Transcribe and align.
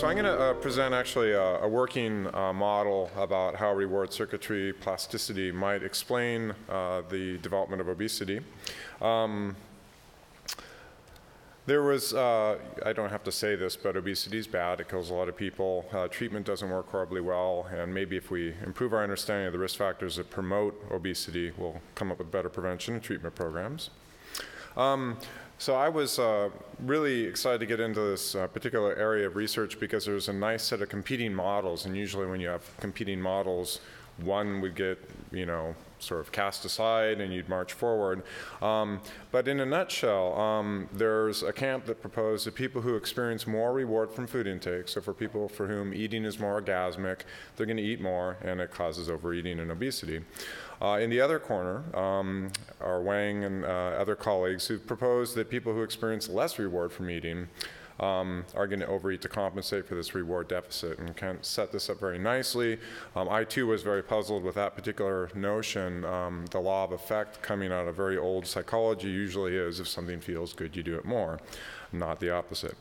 So 0.00 0.06
I'm 0.06 0.16
going 0.16 0.24
to 0.24 0.40
uh, 0.40 0.54
present 0.54 0.94
actually 0.94 1.32
a, 1.32 1.58
a 1.60 1.68
working 1.68 2.34
uh, 2.34 2.54
model 2.54 3.10
about 3.18 3.54
how 3.54 3.74
reward 3.74 4.14
circuitry 4.14 4.72
plasticity 4.72 5.52
might 5.52 5.82
explain 5.82 6.54
uh, 6.70 7.02
the 7.10 7.36
development 7.36 7.82
of 7.82 7.88
obesity. 7.88 8.40
Um, 9.02 9.56
there 11.66 11.82
was, 11.82 12.14
uh, 12.14 12.56
I 12.82 12.94
don't 12.94 13.10
have 13.10 13.22
to 13.24 13.30
say 13.30 13.56
this, 13.56 13.76
but 13.76 13.94
obesity 13.94 14.38
is 14.38 14.46
bad. 14.46 14.80
It 14.80 14.88
kills 14.88 15.10
a 15.10 15.12
lot 15.12 15.28
of 15.28 15.36
people. 15.36 15.84
Uh, 15.92 16.08
treatment 16.08 16.46
doesn't 16.46 16.70
work 16.70 16.88
horribly 16.88 17.20
well, 17.20 17.68
and 17.70 17.92
maybe 17.92 18.16
if 18.16 18.30
we 18.30 18.54
improve 18.64 18.94
our 18.94 19.02
understanding 19.02 19.48
of 19.48 19.52
the 19.52 19.58
risk 19.58 19.76
factors 19.76 20.16
that 20.16 20.30
promote 20.30 20.82
obesity, 20.90 21.52
we'll 21.58 21.78
come 21.94 22.10
up 22.10 22.16
with 22.16 22.30
better 22.30 22.48
prevention 22.48 22.94
and 22.94 23.02
treatment 23.02 23.34
programs. 23.34 23.90
Um, 24.78 25.18
so 25.60 25.74
I 25.74 25.90
was 25.90 26.18
uh, 26.18 26.48
really 26.78 27.24
excited 27.24 27.58
to 27.60 27.66
get 27.66 27.80
into 27.80 28.00
this 28.00 28.34
uh, 28.34 28.46
particular 28.46 28.96
area 28.96 29.26
of 29.26 29.36
research 29.36 29.78
because 29.78 30.06
there's 30.06 30.30
a 30.30 30.32
nice 30.32 30.62
set 30.62 30.80
of 30.80 30.88
competing 30.88 31.34
models, 31.34 31.84
and 31.84 31.94
usually 31.94 32.26
when 32.26 32.40
you 32.40 32.48
have 32.48 32.62
competing 32.80 33.20
models, 33.20 33.80
one 34.22 34.62
would 34.62 34.74
get, 34.74 34.98
you 35.30 35.44
know, 35.44 35.74
sort 36.02 36.20
of 36.20 36.32
cast 36.32 36.64
aside 36.64 37.20
and 37.20 37.32
you'd 37.32 37.48
march 37.48 37.72
forward. 37.72 38.22
Um, 38.60 39.00
but 39.30 39.48
in 39.48 39.60
a 39.60 39.66
nutshell, 39.66 40.38
um, 40.38 40.88
there's 40.92 41.42
a 41.42 41.52
camp 41.52 41.86
that 41.86 42.00
proposed 42.00 42.46
that 42.46 42.54
people 42.54 42.82
who 42.82 42.96
experience 42.96 43.46
more 43.46 43.72
reward 43.72 44.12
from 44.12 44.26
food 44.26 44.46
intake, 44.46 44.88
so 44.88 45.00
for 45.00 45.14
people 45.14 45.48
for 45.48 45.66
whom 45.66 45.94
eating 45.94 46.24
is 46.24 46.38
more 46.38 46.60
orgasmic, 46.60 47.20
they're 47.56 47.66
going 47.66 47.76
to 47.76 47.82
eat 47.82 48.00
more 48.00 48.36
and 48.42 48.60
it 48.60 48.70
causes 48.70 49.08
overeating 49.08 49.60
and 49.60 49.70
obesity. 49.70 50.22
Uh, 50.82 50.98
in 50.98 51.10
the 51.10 51.20
other 51.20 51.38
corner 51.38 51.84
um, 51.94 52.50
are 52.80 53.02
Wang 53.02 53.44
and 53.44 53.64
uh, 53.64 53.68
other 53.68 54.16
colleagues 54.16 54.66
who 54.66 54.78
proposed 54.78 55.34
that 55.34 55.50
people 55.50 55.74
who 55.74 55.82
experience 55.82 56.28
less 56.28 56.58
reward 56.58 56.90
from 56.90 57.10
eating 57.10 57.48
um, 58.00 58.44
are 58.54 58.66
going 58.66 58.80
to 58.80 58.86
overeat 58.86 59.20
to 59.22 59.28
compensate 59.28 59.86
for 59.86 59.94
this 59.94 60.14
reward 60.14 60.48
deficit 60.48 60.98
and 60.98 61.14
can 61.16 61.38
set 61.42 61.70
this 61.70 61.90
up 61.90 62.00
very 62.00 62.18
nicely. 62.18 62.78
Um, 63.14 63.28
I 63.28 63.44
too 63.44 63.66
was 63.66 63.82
very 63.82 64.02
puzzled 64.02 64.42
with 64.42 64.54
that 64.56 64.74
particular 64.74 65.30
notion. 65.34 66.04
Um, 66.04 66.46
the 66.50 66.60
law 66.60 66.84
of 66.84 66.92
effect 66.92 67.42
coming 67.42 67.70
out 67.70 67.86
of 67.86 67.94
very 67.94 68.16
old 68.16 68.46
psychology 68.46 69.08
usually 69.08 69.56
is 69.56 69.80
if 69.80 69.88
something 69.88 70.20
feels 70.20 70.54
good, 70.54 70.74
you 70.74 70.82
do 70.82 70.96
it 70.96 71.04
more, 71.04 71.38
not 71.92 72.20
the 72.20 72.30
opposite. 72.30 72.76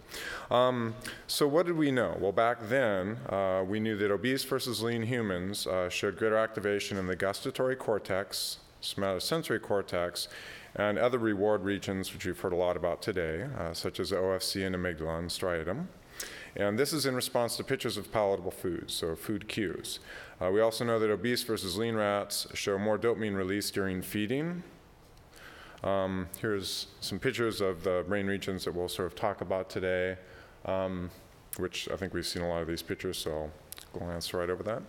Um, 0.49 0.95
so, 1.27 1.47
what 1.47 1.65
did 1.65 1.77
we 1.77 1.91
know? 1.91 2.17
Well, 2.19 2.31
back 2.31 2.69
then, 2.69 3.17
uh, 3.29 3.63
we 3.67 3.79
knew 3.79 3.97
that 3.97 4.11
obese 4.11 4.45
versus 4.45 4.81
lean 4.81 5.03
humans 5.03 5.67
uh, 5.67 5.89
showed 5.89 6.17
greater 6.17 6.37
activation 6.37 6.97
in 6.97 7.07
the 7.07 7.15
gustatory 7.15 7.75
cortex, 7.75 8.57
somatosensory 8.81 9.61
cortex, 9.61 10.29
and 10.75 10.97
other 10.97 11.17
reward 11.17 11.63
regions, 11.63 12.13
which 12.13 12.25
we've 12.25 12.39
heard 12.39 12.53
a 12.53 12.57
lot 12.57 12.77
about 12.77 13.01
today, 13.01 13.47
uh, 13.57 13.73
such 13.73 13.99
as 13.99 14.11
OFC 14.11 14.65
and 14.65 14.75
amygdala 14.75 15.19
and 15.19 15.29
striatum. 15.29 15.87
And 16.55 16.77
this 16.77 16.93
is 16.93 17.05
in 17.05 17.15
response 17.15 17.55
to 17.57 17.63
pictures 17.63 17.97
of 17.97 18.11
palatable 18.11 18.51
foods, 18.51 18.93
so 18.93 19.15
food 19.15 19.47
cues. 19.47 19.99
Uh, 20.41 20.49
we 20.51 20.61
also 20.61 20.83
know 20.83 20.99
that 20.99 21.09
obese 21.09 21.43
versus 21.43 21.77
lean 21.77 21.95
rats 21.95 22.47
show 22.53 22.77
more 22.77 22.97
dopamine 22.97 23.35
release 23.35 23.71
during 23.71 24.01
feeding. 24.01 24.63
Um, 25.83 26.27
here's 26.41 26.87
some 26.99 27.19
pictures 27.19 27.61
of 27.61 27.83
the 27.83 28.03
brain 28.07 28.27
regions 28.27 28.65
that 28.65 28.73
we'll 28.73 28.89
sort 28.89 29.07
of 29.07 29.15
talk 29.15 29.41
about 29.41 29.69
today, 29.69 30.17
um, 30.65 31.09
which 31.57 31.87
I 31.89 31.95
think 31.95 32.13
we've 32.13 32.25
seen 32.25 32.41
a 32.41 32.49
lot 32.49 32.61
of 32.61 32.67
these 32.67 32.81
pictures, 32.81 33.17
so 33.17 33.49
glance 33.93 34.33
right 34.33 34.49
over 34.49 34.63
that. 34.63 34.81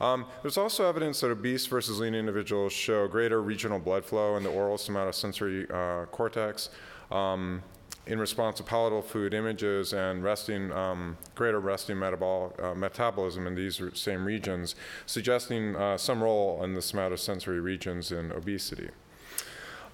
Um, 0.00 0.26
there's 0.42 0.56
also 0.56 0.88
evidence 0.88 1.20
that 1.20 1.30
obese 1.30 1.66
versus 1.66 2.00
lean 2.00 2.14
individuals 2.14 2.72
show 2.72 3.06
greater 3.08 3.40
regional 3.42 3.78
blood 3.78 4.04
flow 4.04 4.36
in 4.36 4.42
the 4.42 4.50
oral 4.50 4.76
somatosensory 4.76 5.70
uh, 5.70 6.06
cortex 6.06 6.70
um, 7.10 7.62
in 8.06 8.18
response 8.18 8.56
to 8.56 8.62
palatable 8.64 9.02
food 9.02 9.32
images 9.32 9.92
and 9.92 10.24
resting, 10.24 10.72
um, 10.72 11.16
greater 11.34 11.60
resting 11.60 11.98
metabolic, 11.98 12.60
uh, 12.60 12.74
metabolism 12.74 13.46
in 13.46 13.54
these 13.54 13.80
same 13.94 14.24
regions, 14.24 14.74
suggesting 15.06 15.76
uh, 15.76 15.96
some 15.96 16.22
role 16.22 16.64
in 16.64 16.74
the 16.74 16.80
somatosensory 16.80 17.62
regions 17.62 18.10
in 18.10 18.32
obesity. 18.32 18.88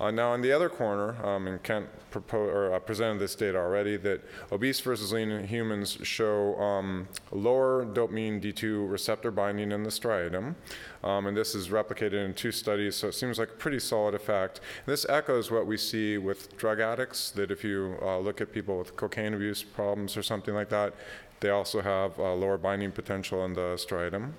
Uh, 0.00 0.12
now, 0.12 0.32
in 0.34 0.40
the 0.40 0.52
other 0.52 0.68
corner, 0.68 1.16
um, 1.26 1.48
and 1.48 1.62
Kent 1.62 1.88
or, 2.32 2.74
uh, 2.74 2.78
presented 2.78 3.18
this 3.18 3.34
data 3.34 3.58
already, 3.58 3.96
that 3.96 4.20
obese 4.52 4.80
versus 4.80 5.12
lean 5.12 5.44
humans 5.44 5.98
show 6.02 6.54
um, 6.60 7.08
lower 7.32 7.84
dopamine 7.84 8.40
D2 8.40 8.88
receptor 8.88 9.30
binding 9.30 9.72
in 9.72 9.82
the 9.82 9.90
striatum. 9.90 10.54
Um, 11.02 11.26
and 11.26 11.36
this 11.36 11.54
is 11.54 11.68
replicated 11.68 12.24
in 12.24 12.34
two 12.34 12.52
studies, 12.52 12.94
so 12.96 13.08
it 13.08 13.14
seems 13.14 13.38
like 13.38 13.48
a 13.48 13.56
pretty 13.56 13.80
solid 13.80 14.14
effect. 14.14 14.60
And 14.86 14.92
this 14.92 15.04
echoes 15.08 15.50
what 15.50 15.66
we 15.66 15.76
see 15.76 16.16
with 16.16 16.56
drug 16.56 16.80
addicts, 16.80 17.30
that 17.32 17.50
if 17.50 17.64
you 17.64 17.96
uh, 18.00 18.18
look 18.18 18.40
at 18.40 18.52
people 18.52 18.78
with 18.78 18.96
cocaine 18.96 19.34
abuse 19.34 19.62
problems 19.62 20.16
or 20.16 20.22
something 20.22 20.54
like 20.54 20.68
that, 20.68 20.94
they 21.40 21.50
also 21.50 21.80
have 21.80 22.18
uh, 22.18 22.34
lower 22.34 22.58
binding 22.58 22.92
potential 22.92 23.44
in 23.44 23.52
the 23.52 23.76
striatum. 23.76 24.32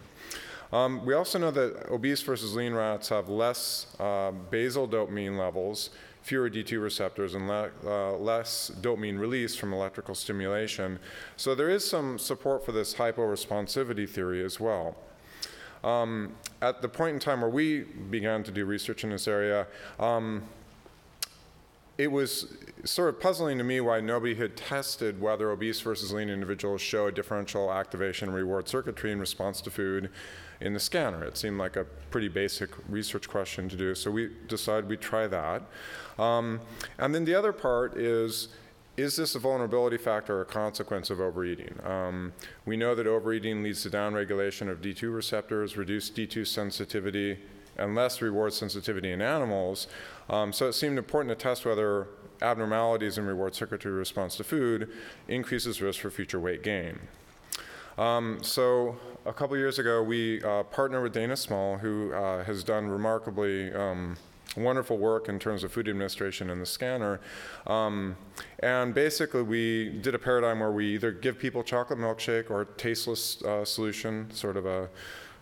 Um, 0.72 1.04
we 1.06 1.14
also 1.14 1.40
know 1.40 1.52
that 1.52 1.90
obese 1.90 2.22
versus 2.22 2.56
lean 2.56 2.74
rats 2.74 3.10
have 3.10 3.28
less 3.28 3.88
uh, 4.00 4.32
basal 4.32 4.88
dopamine 4.88 5.38
levels, 5.38 5.90
fewer 6.22 6.50
D2 6.50 6.82
receptors, 6.82 7.34
and 7.34 7.48
le- 7.48 7.72
uh, 7.86 8.14
less 8.18 8.72
dopamine 8.82 9.20
release 9.20 9.56
from 9.56 9.74
electrical 9.74 10.14
stimulation. 10.14 11.00
So 11.38 11.56
there 11.56 11.70
is 11.70 11.90
some 11.90 12.20
support 12.20 12.64
for 12.64 12.72
this 12.72 12.94
hyporesponsivity 12.94 14.08
theory 14.08 14.44
as 14.44 14.60
well. 14.60 14.96
Um, 15.84 16.36
at 16.62 16.82
the 16.82 16.90
point 16.90 17.16
in 17.16 17.20
time 17.20 17.42
where 17.42 17.50
we 17.50 17.80
began 17.80 18.44
to 18.44 18.52
do 18.52 18.66
research 18.66 19.04
in 19.04 19.10
this 19.10 19.28
area, 19.28 19.66
um, 20.00 20.44
it 21.98 22.12
was 22.12 22.54
sort 22.86 23.10
of 23.10 23.20
puzzling 23.20 23.58
to 23.58 23.64
me 23.64 23.82
why 23.82 24.00
nobody 24.00 24.36
had 24.36 24.56
tested 24.56 25.20
whether 25.20 25.52
obese 25.52 25.82
versus 25.82 26.14
lean 26.14 26.30
individuals 26.30 26.82
show 26.82 27.08
a 27.08 27.12
differential 27.12 27.72
activation 27.72 28.32
reward 28.32 28.70
circuitry 28.70 29.12
in 29.12 29.20
response 29.20 29.62
to 29.62 29.72
food 29.72 30.10
in 30.62 30.74
the 30.74 30.80
scanner. 30.80 31.24
It 31.24 31.38
seemed 31.38 31.58
like 31.58 31.76
a 31.76 31.86
pretty 32.12 32.28
basic 32.28 32.70
research 32.88 33.30
question 33.30 33.70
to 33.70 33.76
do, 33.76 33.96
so 33.96 34.12
we 34.12 34.32
decided 34.48 34.90
we'd 34.90 35.02
try 35.02 35.28
that. 35.28 35.64
Um, 36.18 36.62
and 36.98 37.16
then 37.16 37.26
the 37.26 37.36
other 37.36 37.54
part 37.54 37.98
is 37.98 38.50
is 38.98 39.16
this 39.16 39.34
a 39.34 39.40
vulnerability 39.40 39.96
factor 39.96 40.38
or 40.38 40.42
a 40.42 40.46
consequence 40.46 41.10
of 41.10 41.22
overeating? 41.22 41.80
Um, 41.86 42.34
we 42.66 42.76
know 42.76 42.96
that 42.96 43.08
overeating 43.08 43.64
leads 43.64 43.84
to 43.84 43.90
downregulation 43.90 44.70
of 44.70 44.82
D2 44.82 45.16
receptors, 45.16 45.78
reduced 45.78 46.16
D2 46.18 46.46
sensitivity, 46.46 47.40
and 47.78 47.96
less 47.96 48.22
reward 48.22 48.52
sensitivity 48.52 49.12
in 49.12 49.22
animals. 49.22 49.88
Um, 50.30 50.52
so 50.52 50.68
it 50.68 50.74
seemed 50.74 50.98
important 50.98 51.38
to 51.38 51.42
test 51.42 51.66
whether 51.66 52.08
abnormalities 52.42 53.18
in 53.18 53.26
reward 53.26 53.56
circuitry 53.56 53.92
response 53.92 54.36
to 54.36 54.44
food 54.44 54.90
increases 55.30 55.82
risk 55.82 56.02
for 56.02 56.10
future 56.10 56.40
weight 56.40 56.62
gain. 56.62 57.00
Um, 58.00 58.42
so 58.42 58.98
a 59.26 59.34
couple 59.34 59.58
years 59.58 59.78
ago, 59.78 60.02
we 60.02 60.42
uh, 60.42 60.64
partnered 60.64 61.04
with 61.04 61.12
Dana 61.12 61.36
Small, 61.36 61.78
who 61.78 62.14
uh, 62.14 62.46
has 62.46 62.64
done 62.64 62.88
remarkably 62.88 63.74
um, 63.74 64.16
wonderful 64.56 64.98
work 64.98 65.28
in 65.28 65.38
terms 65.38 65.66
of 65.66 65.74
food 65.74 65.90
administration 65.90 66.50
in 66.50 66.62
the 66.62 66.66
scanner. 66.66 67.20
Um, 67.68 68.16
and 68.60 68.94
basically, 68.96 69.42
we 69.42 69.90
did 70.02 70.16
a 70.16 70.20
paradigm 70.20 70.62
where 70.62 70.72
we 70.72 70.96
either 70.96 71.12
give 71.12 71.38
people 71.38 71.62
chocolate 71.62 72.00
milkshake 72.00 72.50
or 72.50 72.64
tasteless 72.64 73.44
uh, 73.44 73.66
solution, 73.66 74.32
sort 74.32 74.56
of 74.56 74.66
a 74.66 74.90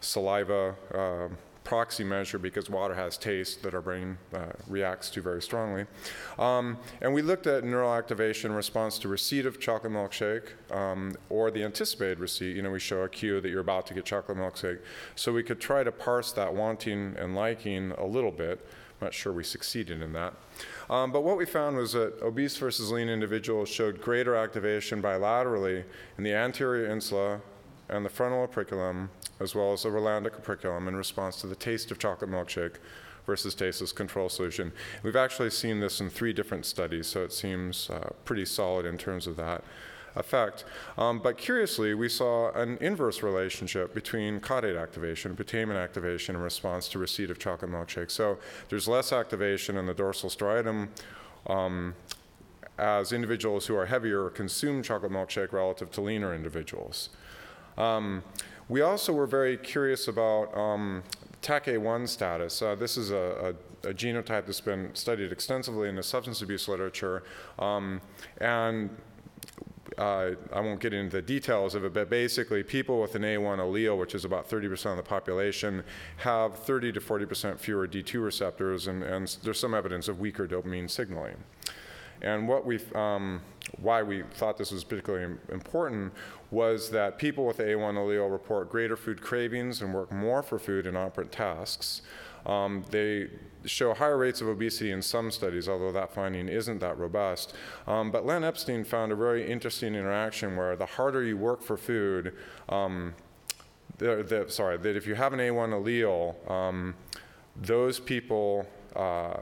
saliva 0.01 0.73
uh, 0.95 1.27
proxy 1.67 2.05
measure 2.05 2.39
because 2.39 2.69
water 2.69 2.95
has 2.95 3.17
taste 3.17 3.61
that 3.61 3.73
our 3.73 3.81
brain 3.81 4.17
uh, 4.33 4.45
reacts 4.67 5.09
to 5.09 5.21
very 5.21 5.41
strongly. 5.41 5.85
Um, 6.39 6.77
and 7.01 7.13
we 7.13 7.21
looked 7.21 7.45
at 7.45 7.65
neural 7.65 7.93
activation 7.93 8.53
response 8.53 8.97
to 8.99 9.09
receipt 9.09 9.45
of 9.45 9.59
chocolate 9.59 9.91
milkshake 9.91 10.47
um, 10.73 11.13
or 11.27 11.51
the 11.51 11.65
anticipated 11.65 12.19
receipt. 12.19 12.55
You 12.55 12.61
know, 12.61 12.71
we 12.71 12.79
show 12.79 13.01
a 13.01 13.09
cue 13.09 13.41
that 13.41 13.49
you're 13.49 13.59
about 13.59 13.85
to 13.87 13.93
get 13.93 14.05
chocolate 14.05 14.37
milkshake. 14.37 14.79
So 15.15 15.33
we 15.33 15.43
could 15.43 15.59
try 15.59 15.83
to 15.83 15.91
parse 15.91 16.31
that 16.31 16.53
wanting 16.53 17.17
and 17.19 17.35
liking 17.35 17.91
a 17.97 18.05
little 18.05 18.31
bit. 18.31 18.65
I'm 19.01 19.07
not 19.07 19.13
sure 19.13 19.33
we 19.33 19.43
succeeded 19.43 20.01
in 20.01 20.13
that. 20.13 20.35
Um, 20.89 21.11
but 21.11 21.25
what 21.25 21.35
we 21.35 21.45
found 21.45 21.75
was 21.75 21.91
that 21.91 22.13
obese 22.21 22.55
versus 22.55 22.91
lean 22.91 23.09
individuals 23.09 23.67
showed 23.67 24.01
greater 24.01 24.35
activation 24.35 25.01
bilaterally 25.01 25.83
in 26.17 26.23
the 26.23 26.33
anterior 26.33 26.89
insula 26.89 27.41
and 27.89 28.05
the 28.05 28.09
frontal 28.09 28.43
operculum 28.43 29.09
as 29.39 29.55
well 29.55 29.73
as 29.73 29.83
the 29.83 29.91
Rolandic 29.91 30.33
operculum 30.33 30.87
in 30.87 30.95
response 30.95 31.41
to 31.41 31.47
the 31.47 31.55
taste 31.55 31.91
of 31.91 31.99
chocolate 31.99 32.29
milkshake 32.29 32.75
versus 33.25 33.53
tasteless 33.53 33.91
control 33.91 34.29
solution. 34.29 34.71
We've 35.03 35.15
actually 35.15 35.49
seen 35.49 35.79
this 35.79 35.99
in 35.99 36.09
three 36.09 36.33
different 36.33 36.65
studies, 36.65 37.07
so 37.07 37.23
it 37.23 37.33
seems 37.33 37.89
uh, 37.89 38.09
pretty 38.25 38.45
solid 38.45 38.85
in 38.85 38.97
terms 38.97 39.27
of 39.27 39.35
that 39.35 39.63
effect. 40.15 40.63
Um, 40.97 41.19
but 41.19 41.37
curiously, 41.37 41.93
we 41.93 42.09
saw 42.09 42.51
an 42.53 42.77
inverse 42.81 43.21
relationship 43.21 43.93
between 43.93 44.39
caudate 44.39 44.81
activation, 44.81 45.35
putamen 45.35 45.81
activation 45.81 46.35
in 46.35 46.41
response 46.41 46.87
to 46.89 46.99
receipt 46.99 47.29
of 47.29 47.37
chocolate 47.37 47.69
milkshake. 47.69 48.09
So 48.09 48.39
there's 48.69 48.87
less 48.87 49.13
activation 49.13 49.77
in 49.77 49.85
the 49.85 49.93
dorsal 49.93 50.29
striatum 50.29 50.87
um, 51.47 51.95
as 52.77 53.11
individuals 53.11 53.67
who 53.67 53.75
are 53.75 53.85
heavier 53.85 54.29
consume 54.29 54.81
chocolate 54.81 55.11
milkshake 55.11 55.51
relative 55.51 55.91
to 55.91 56.01
leaner 56.01 56.33
individuals. 56.33 57.09
Um, 57.77 58.23
we 58.69 58.81
also 58.81 59.13
were 59.13 59.27
very 59.27 59.57
curious 59.57 60.07
about 60.07 60.55
um, 60.57 61.03
Taq 61.41 61.65
A1 61.65 62.07
status. 62.07 62.61
Uh, 62.61 62.75
this 62.75 62.97
is 62.97 63.11
a, 63.11 63.55
a, 63.83 63.89
a, 63.89 63.93
genotype 63.93 64.45
that's 64.45 64.59
been 64.59 64.93
studied 64.93 65.31
extensively 65.31 65.87
in 65.87 65.95
the 65.95 66.03
substance 66.03 66.41
abuse 66.41 66.67
literature. 66.67 67.23
Um, 67.59 68.01
and 68.41 68.89
uh, 69.97 70.31
I 70.53 70.59
won't 70.59 70.79
get 70.79 70.93
into 70.93 71.15
the 71.15 71.21
details 71.21 71.73
of 71.73 71.83
it, 71.85 71.93
but 71.93 72.09
basically, 72.09 72.61
people 72.61 73.01
with 73.01 73.15
an 73.15 73.23
A1 73.23 73.57
allele, 73.57 73.97
which 73.97 74.13
is 74.13 74.25
about 74.25 74.49
30% 74.49 74.91
of 74.91 74.97
the 74.97 75.03
population, 75.03 75.83
have 76.17 76.59
30 76.59 76.91
to 76.93 76.99
40% 76.99 77.57
fewer 77.57 77.87
D2 77.87 78.23
receptors, 78.23 78.87
and, 78.87 79.01
and 79.03 79.37
there's 79.43 79.59
some 79.59 79.73
evidence 79.73 80.07
of 80.07 80.19
weaker 80.19 80.47
dopamine 80.47 80.89
signaling. 80.89 81.37
And 82.21 82.47
what 82.47 82.65
we, 82.65 82.79
um, 82.95 83.41
why 83.79 84.03
we 84.03 84.23
thought 84.33 84.57
this 84.57 84.71
was 84.71 84.83
particularly 84.83 85.35
important 85.51 86.13
was 86.51 86.89
that 86.91 87.17
people 87.17 87.45
with 87.45 87.57
A1 87.57 87.95
allele 87.95 88.31
report 88.31 88.69
greater 88.69 88.95
food 88.95 89.21
cravings 89.21 89.81
and 89.81 89.93
work 89.93 90.11
more 90.11 90.41
for 90.41 90.57
food 90.57 90.87
in 90.87 90.95
operant 90.95 91.31
tasks. 91.31 92.01
Um, 92.45 92.85
they 92.91 93.27
show 93.65 93.93
higher 93.93 94.17
rates 94.17 94.39
of 94.39 94.47
obesity 94.47 94.91
in 94.91 95.01
some 95.01 95.31
studies, 95.31 95.67
although 95.67 95.91
that 95.91 96.13
finding 96.13 96.47
isn't 96.47 96.79
that 96.79 96.97
robust. 96.97 97.53
Um, 97.85 98.09
but 98.09 98.25
Len 98.25 98.43
Epstein 98.43 98.85
found 98.85 99.11
a 99.11 99.15
very 99.15 99.49
interesting 99.49 99.95
interaction 99.95 100.55
where 100.55 100.77
the 100.77 100.85
harder 100.85 101.23
you 101.23 101.35
work 101.35 101.61
for 101.61 101.75
food, 101.75 102.33
um, 102.69 103.13
the, 103.97 104.23
the, 104.23 104.49
sorry, 104.49 104.77
that 104.77 104.95
if 104.95 105.05
you 105.05 105.15
have 105.15 105.33
an 105.33 105.39
A1 105.39 105.73
allele, 105.73 106.49
um, 106.49 106.95
those 107.57 107.99
people 107.99 108.65
uh, 108.95 109.37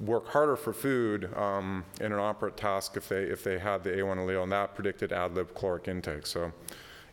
work 0.00 0.28
harder 0.28 0.56
for 0.56 0.72
food 0.72 1.32
um, 1.36 1.84
in 2.00 2.12
an 2.12 2.18
operant 2.18 2.56
task 2.56 2.96
if 2.96 3.08
they, 3.08 3.22
if 3.24 3.42
they 3.42 3.58
had 3.58 3.82
the 3.82 3.90
A1 3.90 4.16
allele, 4.16 4.42
and 4.42 4.52
that 4.52 4.74
predicted 4.74 5.12
ad 5.12 5.34
lib 5.34 5.54
caloric 5.54 5.88
intake. 5.88 6.26
So 6.26 6.52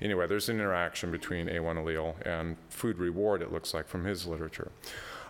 anyway, 0.02 0.28
there's 0.28 0.50
an 0.50 0.58
interaction 0.58 1.12
between 1.12 1.48
A1 1.48 1.78
allele 1.78 2.16
and 2.26 2.58
food 2.70 2.98
reward, 3.00 3.42
it 3.42 3.52
looks 3.52 3.74
like, 3.74 3.88
from 3.88 4.06
his 4.06 4.26
literature. 4.26 4.72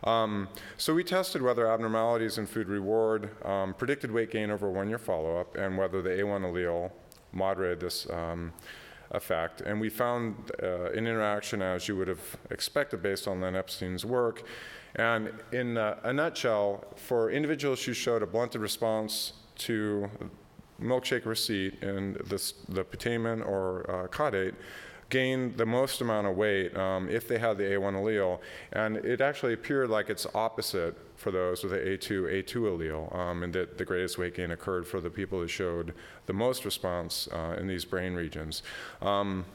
Um, 0.03 0.49
so 0.77 0.93
we 0.93 1.03
tested 1.03 1.41
whether 1.41 1.71
abnormalities 1.71 2.37
in 2.37 2.45
food 2.45 2.67
reward 2.67 3.29
um, 3.45 3.73
predicted 3.73 4.11
weight 4.11 4.31
gain 4.31 4.51
over 4.51 4.69
one-year 4.69 4.99
follow-up 4.99 5.55
and 5.55 5.77
whether 5.77 6.01
the 6.01 6.09
A1 6.09 6.41
allele 6.41 6.91
moderated 7.31 7.79
this 7.79 8.07
um, 8.11 8.53
effect. 9.11 9.61
And 9.61 9.79
we 9.79 9.89
found 9.89 10.51
uh, 10.61 10.91
an 10.91 11.07
interaction 11.07 11.61
as 11.61 11.87
you 11.87 11.95
would 11.95 12.07
have 12.07 12.37
expected 12.51 13.01
based 13.01 13.27
on 13.27 13.41
Len 13.41 13.55
Epstein's 13.55 14.05
work. 14.05 14.43
And 14.95 15.31
in 15.51 15.77
uh, 15.77 15.99
a 16.03 16.13
nutshell, 16.13 16.83
for 16.95 17.29
individuals 17.29 17.83
who 17.83 17.93
showed 17.93 18.23
a 18.23 18.25
blunted 18.25 18.61
response 18.61 19.33
to 19.57 20.09
milkshake 20.81 21.25
receipt 21.25 21.81
in 21.81 22.17
this, 22.25 22.53
the 22.69 22.83
putamen 22.83 23.45
or 23.45 23.89
uh, 23.89 24.07
caudate, 24.07 24.55
gained 25.09 25.57
the 25.57 25.65
most 25.65 26.01
amount 26.01 26.27
of 26.27 26.35
weight 26.35 26.75
um, 26.75 27.09
if 27.09 27.27
they 27.27 27.37
had 27.37 27.57
the 27.57 27.63
A1 27.63 27.93
allele. 27.93 28.39
And 28.71 28.97
it 28.97 29.21
actually 29.21 29.53
appeared 29.53 29.89
like 29.89 30.09
it's 30.09 30.25
opposite 30.33 30.97
for 31.15 31.31
those 31.31 31.63
with 31.63 31.73
the 31.73 31.77
A2, 31.77 32.43
A2 32.43 32.55
allele, 32.55 33.15
um, 33.15 33.43
and 33.43 33.53
that 33.53 33.77
the 33.77 33.85
greatest 33.85 34.17
weight 34.17 34.35
gain 34.35 34.51
occurred 34.51 34.87
for 34.87 34.99
the 34.99 35.09
people 35.09 35.39
who 35.39 35.47
showed 35.47 35.93
the 36.25 36.33
most 36.33 36.65
response 36.65 37.27
uh, 37.31 37.55
in 37.59 37.67
these 37.67 37.85
brain 37.85 38.13
regions. 38.13 38.63
Um, 39.01 39.45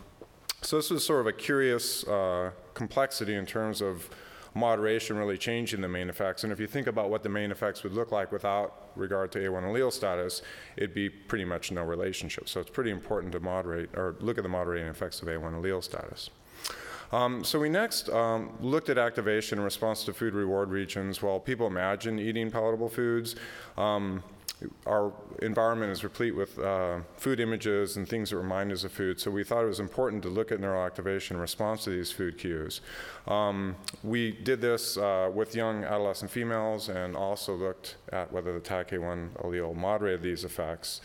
so 0.62 0.76
this 0.76 0.90
was 0.90 1.04
sort 1.04 1.20
of 1.20 1.26
a 1.26 1.32
curious 1.32 2.06
uh, 2.06 2.50
complexity 2.74 3.34
in 3.34 3.46
terms 3.46 3.80
of 3.80 4.10
moderation 4.54 5.16
really 5.16 5.38
changing 5.38 5.80
the 5.80 5.88
main 5.88 6.08
effects. 6.08 6.44
And 6.44 6.52
if 6.52 6.60
you 6.60 6.66
think 6.66 6.86
about 6.86 7.10
what 7.10 7.22
the 7.22 7.28
main 7.28 7.50
effects 7.50 7.82
would 7.82 7.92
look 7.92 8.12
like 8.12 8.32
without 8.32 8.90
regard 8.96 9.32
to 9.32 9.38
A1 9.38 9.62
allele 9.62 9.92
status, 9.92 10.42
it'd 10.76 10.94
be 10.94 11.08
pretty 11.08 11.44
much 11.44 11.70
no 11.70 11.82
relationship. 11.82 12.48
So 12.48 12.60
it's 12.60 12.70
pretty 12.70 12.90
important 12.90 13.32
to 13.32 13.40
moderate 13.40 13.90
or 13.94 14.16
look 14.20 14.38
at 14.38 14.42
the 14.42 14.50
moderating 14.50 14.88
effects 14.88 15.22
of 15.22 15.28
A1 15.28 15.52
allele 15.52 15.82
status. 15.82 16.30
Um, 17.12 17.42
so 17.42 17.58
we 17.58 17.68
next 17.68 18.08
um, 18.10 18.56
looked 18.60 18.88
at 18.88 18.96
activation 18.96 19.58
in 19.58 19.64
response 19.64 20.04
to 20.04 20.12
food 20.12 20.32
reward 20.32 20.70
regions. 20.70 21.20
While 21.20 21.40
people 21.40 21.66
imagine 21.66 22.20
eating 22.20 22.50
palatable 22.50 22.88
foods, 22.88 23.34
um, 23.76 24.22
our 24.86 25.12
environment 25.42 25.90
is 25.92 26.04
replete 26.04 26.34
with 26.34 26.58
uh, 26.58 27.00
food 27.16 27.40
images 27.40 27.96
and 27.96 28.08
things 28.08 28.30
that 28.30 28.36
remind 28.36 28.72
us 28.72 28.84
of 28.84 28.92
food, 28.92 29.20
so 29.20 29.30
we 29.30 29.44
thought 29.44 29.64
it 29.64 29.68
was 29.68 29.80
important 29.80 30.22
to 30.22 30.28
look 30.28 30.52
at 30.52 30.60
neural 30.60 30.84
activation 30.84 31.36
in 31.36 31.40
response 31.40 31.84
to 31.84 31.90
these 31.90 32.12
food 32.12 32.38
cues. 32.38 32.80
Um, 33.26 33.76
we 34.02 34.32
did 34.32 34.60
this 34.60 34.96
uh, 34.96 35.30
with 35.32 35.54
young 35.54 35.84
adolescent 35.84 36.30
females 36.30 36.88
and 36.88 37.16
also 37.16 37.54
looked 37.54 37.96
at 38.12 38.32
whether 38.32 38.52
the 38.52 38.60
Taq 38.60 38.90
A1 38.90 39.30
allele 39.42 39.74
moderated 39.74 40.22
these 40.22 40.44
effects. 40.44 41.00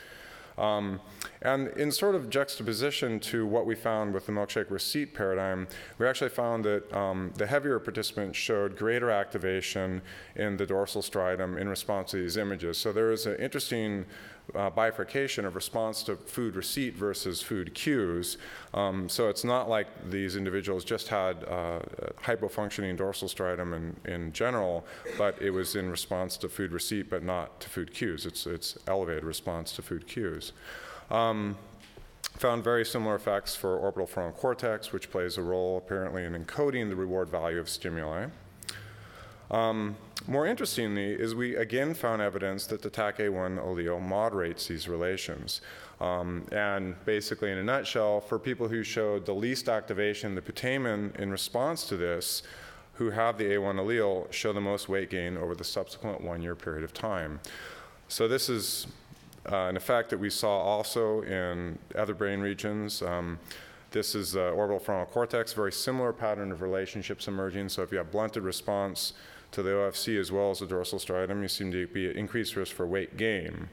Um, 0.58 1.02
and 1.42 1.68
in 1.70 1.92
sort 1.92 2.16
of 2.16 2.30
juxtaposition 2.30 3.20
to 3.22 3.46
what 3.46 3.66
we 3.66 3.76
found 3.76 4.14
with 4.14 4.26
the 4.26 4.32
milkshake 4.32 4.72
receipt 4.72 5.14
paradigm, 5.14 5.68
we 5.98 6.08
actually 6.08 6.30
found 6.30 6.64
that 6.66 6.92
um, 6.94 7.34
the 7.36 7.46
heavier 7.46 7.80
participants 7.80 8.38
showed 8.38 8.78
greater 8.78 9.12
activation 9.12 10.02
in 10.36 10.58
the 10.58 10.66
dorsal 10.66 11.02
striatum 11.02 11.60
in 11.60 11.68
response 11.68 12.12
to 12.12 12.18
these 12.18 12.38
images. 12.38 12.78
So 12.78 12.94
there 12.94 13.12
is 13.12 13.26
an 13.26 13.36
interesting 13.36 14.06
uh, 14.54 14.70
bifurcation 14.70 15.46
of 15.46 15.56
response 15.56 16.04
to 16.04 16.16
food 16.16 16.56
receipt 16.56 16.96
versus 16.96 17.42
food 17.42 17.74
cues. 17.74 18.38
Um, 18.74 19.10
so 19.10 19.30
it's 19.30 19.44
not 19.44 19.70
like 19.70 19.88
these 20.10 20.36
individuals 20.36 20.84
just 20.84 21.08
had 21.08 21.44
uh, 21.46 21.80
hypofunctioning 22.22 22.98
dorsal 22.98 23.28
striatum 23.28 23.76
in, 23.76 24.12
in 24.12 24.34
general, 24.34 24.86
but 25.18 25.42
it 25.42 25.52
was 25.52 25.76
in 25.76 25.90
response 25.90 26.38
to 26.38 26.50
food 26.50 26.72
receipt, 26.72 27.10
but 27.10 27.24
not 27.24 27.60
to 27.62 27.70
food 27.70 27.94
cues. 27.94 28.26
It's, 28.26 28.46
it's 28.46 28.78
elevated 28.88 29.24
response 29.24 29.72
to 29.74 29.82
food 29.82 30.08
cues. 30.08 30.52
Um, 31.10 31.58
found 32.38 32.64
very 32.64 32.86
similar 32.86 33.16
effects 33.16 33.56
for 33.56 33.78
orbital 33.78 34.08
frontal 34.08 34.34
cortex, 34.34 34.92
which 34.92 35.10
plays 35.10 35.38
a 35.38 35.42
role 35.42 35.78
apparently 35.78 36.26
in 36.26 36.34
encoding 36.34 36.90
the 36.90 36.96
reward 36.96 37.30
value 37.30 37.60
of 37.60 37.70
stimuli. 37.70 38.28
Um, 39.52 39.96
more 40.28 40.48
interestingly, 40.48 41.12
is 41.12 41.36
we 41.36 41.56
again 41.56 41.94
found 41.94 42.22
evidence 42.22 42.66
that 42.68 42.82
the 42.82 42.90
Taq 42.90 43.18
A1 43.18 43.60
allele 43.60 44.02
moderates 44.02 44.68
these 44.68 44.88
relations. 44.88 45.62
Um, 46.02 46.46
and 46.52 46.96
basically, 47.06 47.52
in 47.52 47.58
a 47.58 47.64
nutshell, 47.64 48.22
for 48.22 48.40
people 48.40 48.68
who 48.68 48.84
showed 48.84 49.26
the 49.26 49.34
least 49.34 49.70
activation, 49.70 50.36
the 50.36 50.42
putamen 50.42 51.16
in 51.18 51.32
response 51.32 51.88
to 51.88 51.98
this, 51.98 52.44
who 52.94 53.12
have 53.12 53.38
the 53.38 53.44
A1 53.44 53.76
allele, 53.76 54.32
show 54.32 54.52
the 54.52 54.62
most 54.62 54.90
weight 54.90 55.10
gain 55.10 55.38
over 55.38 55.54
the 55.54 55.64
subsequent 55.64 56.22
one 56.22 56.42
year 56.42 56.56
period 56.56 56.84
of 56.84 56.94
time. 56.94 57.40
So, 58.08 58.28
this 58.28 58.50
is 58.50 58.88
uh, 59.52 59.68
an 59.68 59.78
effect 59.78 60.10
that 60.10 60.18
we 60.18 60.30
saw 60.30 60.58
also 60.58 61.22
in 61.22 61.78
other 61.96 62.14
brain 62.14 62.40
regions. 62.40 63.02
Um, 63.02 63.38
this 63.96 64.14
is 64.14 64.36
uh, 64.36 64.52
orbital 64.52 64.78
frontal 64.78 65.08
cortex, 65.08 65.54
very 65.54 65.72
similar 65.72 66.14
pattern 66.14 66.52
of 66.52 66.62
relationships 66.62 67.28
emerging. 67.28 67.70
So, 67.70 67.82
if 67.82 67.92
you 67.92 67.98
have 67.98 68.12
blunted 68.12 68.44
response, 68.44 69.14
to 69.56 69.64
the 69.64 69.70
OFC 69.70 70.20
as 70.20 70.34
well 70.34 70.52
as 70.52 70.60
the 70.60 70.68
dorsal 70.68 71.00
striatum, 71.00 71.42
you 71.42 71.48
seem 71.48 71.72
to 71.72 71.88
be 71.88 72.10
at 72.10 72.18
increased 72.18 72.58
risk 72.58 72.76
for 72.76 72.86
weight 72.86 73.16
gain. 73.16 73.70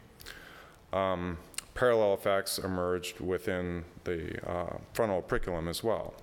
Um, 0.93 1.39
parallel 1.75 2.15
effects 2.15 2.59
emerged 2.59 3.19
within 3.19 3.85
the 4.05 4.49
uh, 4.49 4.77
frontal 4.95 5.19
operculum 5.19 5.67
as 5.67 5.83
well. 5.83 6.15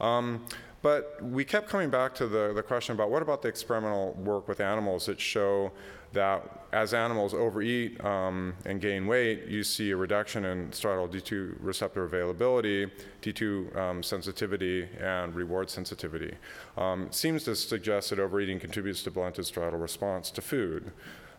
Um, 0.00 0.46
but 0.80 1.18
we 1.22 1.44
kept 1.44 1.68
coming 1.68 1.90
back 1.90 2.14
to 2.14 2.26
the, 2.26 2.52
the 2.54 2.62
question 2.62 2.94
about 2.94 3.10
what 3.10 3.20
about 3.20 3.42
the 3.42 3.48
experimental 3.48 4.14
work 4.14 4.48
with 4.48 4.60
animals 4.60 5.04
that 5.06 5.20
show 5.20 5.70
that 6.12 6.66
as 6.72 6.92
animals 6.92 7.32
overeat 7.32 8.02
um, 8.04 8.54
and 8.64 8.80
gain 8.80 9.06
weight, 9.06 9.46
you 9.46 9.62
see 9.62 9.90
a 9.90 9.96
reduction 9.96 10.44
in 10.44 10.68
striatal 10.70 11.10
D2 11.10 11.56
receptor 11.60 12.04
availability, 12.04 12.90
D2 13.22 13.76
um, 13.76 14.02
sensitivity, 14.02 14.88
and 15.00 15.34
reward 15.34 15.70
sensitivity. 15.70 16.34
Um, 16.76 17.08
seems 17.10 17.44
to 17.44 17.56
suggest 17.56 18.10
that 18.10 18.18
overeating 18.18 18.60
contributes 18.60 19.02
to 19.04 19.10
blunted 19.10 19.44
striatal 19.44 19.80
response 19.80 20.30
to 20.32 20.42
food. 20.42 20.92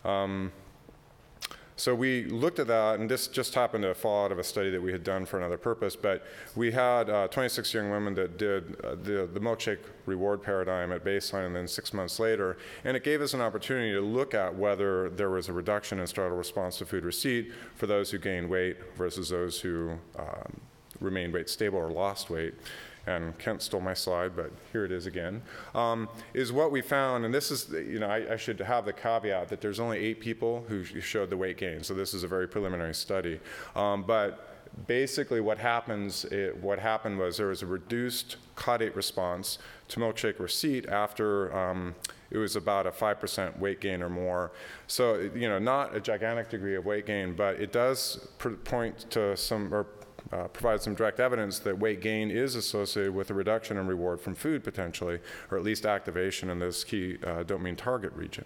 Um, 0.04 0.52
so 1.80 1.94
we 1.94 2.24
looked 2.24 2.58
at 2.58 2.66
that, 2.66 3.00
and 3.00 3.10
this 3.10 3.26
just 3.26 3.54
happened 3.54 3.84
to 3.84 3.94
fall 3.94 4.26
out 4.26 4.32
of 4.32 4.38
a 4.38 4.44
study 4.44 4.68
that 4.68 4.82
we 4.82 4.92
had 4.92 5.02
done 5.02 5.24
for 5.24 5.38
another 5.38 5.56
purpose. 5.56 5.96
But 5.96 6.26
we 6.54 6.70
had 6.70 7.08
uh, 7.08 7.28
26 7.28 7.72
young 7.72 7.90
women 7.90 8.14
that 8.16 8.36
did 8.36 8.78
uh, 8.84 8.96
the, 8.96 9.26
the 9.32 9.40
milkshake 9.40 9.78
reward 10.04 10.42
paradigm 10.42 10.92
at 10.92 11.04
baseline 11.04 11.46
and 11.46 11.56
then 11.56 11.66
six 11.66 11.94
months 11.94 12.20
later. 12.20 12.58
And 12.84 12.98
it 12.98 13.02
gave 13.02 13.22
us 13.22 13.32
an 13.32 13.40
opportunity 13.40 13.92
to 13.92 14.00
look 14.02 14.34
at 14.34 14.54
whether 14.54 15.08
there 15.08 15.30
was 15.30 15.48
a 15.48 15.54
reduction 15.54 16.00
in 16.00 16.04
striatal 16.04 16.36
response 16.36 16.76
to 16.78 16.84
food 16.84 17.02
receipt 17.02 17.50
for 17.76 17.86
those 17.86 18.10
who 18.10 18.18
gained 18.18 18.50
weight 18.50 18.76
versus 18.94 19.30
those 19.30 19.58
who 19.58 19.96
um, 20.18 20.60
remained 21.00 21.32
weight 21.32 21.48
stable 21.48 21.78
or 21.78 21.90
lost 21.90 22.28
weight. 22.28 22.52
And 23.06 23.36
Kent 23.38 23.62
stole 23.62 23.80
my 23.80 23.94
slide, 23.94 24.36
but 24.36 24.50
here 24.72 24.84
it 24.84 24.92
is 24.92 25.06
again, 25.06 25.42
um, 25.74 26.08
is 26.34 26.52
what 26.52 26.70
we 26.70 26.80
found, 26.80 27.24
and 27.24 27.32
this 27.32 27.50
is, 27.50 27.70
you 27.70 27.98
know, 27.98 28.08
I, 28.08 28.34
I, 28.34 28.36
should 28.36 28.60
have 28.60 28.84
the 28.84 28.92
caveat 28.92 29.48
that 29.48 29.60
there's 29.60 29.80
only 29.80 29.98
eight 29.98 30.20
people 30.20 30.64
who 30.68 30.84
showed 30.84 31.30
the 31.30 31.36
weight 31.36 31.56
gain, 31.56 31.82
so 31.82 31.94
this 31.94 32.14
is 32.14 32.22
a 32.24 32.28
very 32.28 32.46
preliminary 32.46 32.94
study. 32.94 33.40
Um, 33.74 34.02
but 34.02 34.50
basically 34.86 35.40
what 35.40 35.58
happens, 35.58 36.24
it, 36.26 36.56
what 36.58 36.78
happened 36.78 37.18
was 37.18 37.36
there 37.36 37.48
was 37.48 37.62
a 37.62 37.66
reduced 37.66 38.36
caudate 38.56 38.94
response 38.94 39.58
to 39.88 40.00
milkshake 40.00 40.38
receipt 40.38 40.88
after 40.88 41.56
um, 41.56 41.94
it 42.30 42.38
was 42.38 42.56
about 42.56 42.86
a 42.86 42.90
5% 42.90 43.58
weight 43.58 43.80
gain 43.80 44.02
or 44.02 44.08
more. 44.08 44.52
So, 44.86 45.30
you 45.34 45.48
know, 45.48 45.58
not 45.58 45.94
a 45.96 46.00
gigantic 46.00 46.48
degree 46.48 46.76
of 46.76 46.84
weight 46.86 47.06
gain, 47.06 47.34
but 47.34 47.60
it 47.60 47.72
does 47.72 48.28
point 48.64 49.10
to 49.10 49.36
some, 49.36 49.74
or 49.74 49.86
uh, 50.32 50.44
provide 50.48 50.82
some 50.82 50.94
direct 50.94 51.20
evidence 51.20 51.58
that 51.60 51.78
weight 51.78 52.00
gain 52.00 52.30
is 52.30 52.54
associated 52.54 53.14
with 53.14 53.30
a 53.30 53.34
reduction 53.34 53.76
in 53.76 53.86
reward 53.86 54.20
from 54.20 54.34
food 54.34 54.64
potentially, 54.64 55.18
or 55.50 55.58
at 55.58 55.64
least 55.64 55.86
activation 55.86 56.50
in 56.50 56.58
this 56.58 56.84
key 56.84 57.18
uh, 57.24 57.42
dopamine 57.44 57.76
target 57.76 58.12
region. 58.14 58.44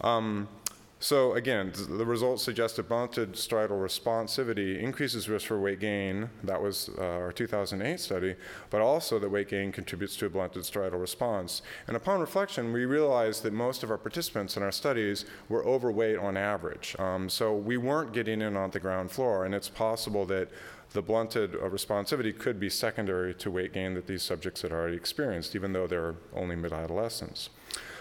Um, 0.00 0.48
so 0.98 1.34
again, 1.34 1.72
the 1.74 2.06
results 2.06 2.42
suggest 2.42 2.76
suggested 2.76 2.88
blunted 2.88 3.32
striatal 3.34 3.78
responsivity 3.78 4.80
increases 4.80 5.28
risk 5.28 5.46
for 5.46 5.60
weight 5.60 5.78
gain. 5.78 6.30
That 6.42 6.62
was 6.62 6.88
uh, 6.98 7.02
our 7.02 7.32
2008 7.32 8.00
study, 8.00 8.34
but 8.70 8.80
also 8.80 9.18
that 9.18 9.28
weight 9.28 9.50
gain 9.50 9.72
contributes 9.72 10.16
to 10.16 10.26
a 10.26 10.30
blunted 10.30 10.62
striatal 10.62 10.98
response. 10.98 11.60
And 11.86 11.96
upon 11.96 12.20
reflection, 12.20 12.72
we 12.72 12.86
realized 12.86 13.42
that 13.42 13.52
most 13.52 13.82
of 13.82 13.90
our 13.90 13.98
participants 13.98 14.56
in 14.56 14.62
our 14.62 14.72
studies 14.72 15.26
were 15.50 15.64
overweight 15.66 16.16
on 16.16 16.36
average. 16.36 16.96
Um, 16.98 17.28
so 17.28 17.54
we 17.54 17.76
weren't 17.76 18.14
getting 18.14 18.40
in 18.40 18.56
on 18.56 18.70
the 18.70 18.80
ground 18.80 19.10
floor, 19.10 19.44
and 19.44 19.54
it's 19.54 19.68
possible 19.68 20.24
that 20.26 20.48
the 20.92 21.02
blunted 21.02 21.54
uh, 21.56 21.68
responsivity 21.68 22.36
could 22.36 22.58
be 22.58 22.70
secondary 22.70 23.34
to 23.34 23.50
weight 23.50 23.74
gain 23.74 23.92
that 23.94 24.06
these 24.06 24.22
subjects 24.22 24.62
had 24.62 24.72
already 24.72 24.96
experienced, 24.96 25.54
even 25.54 25.72
though 25.72 25.86
they're 25.86 26.14
only 26.34 26.56
mid-adolescents. 26.56 27.50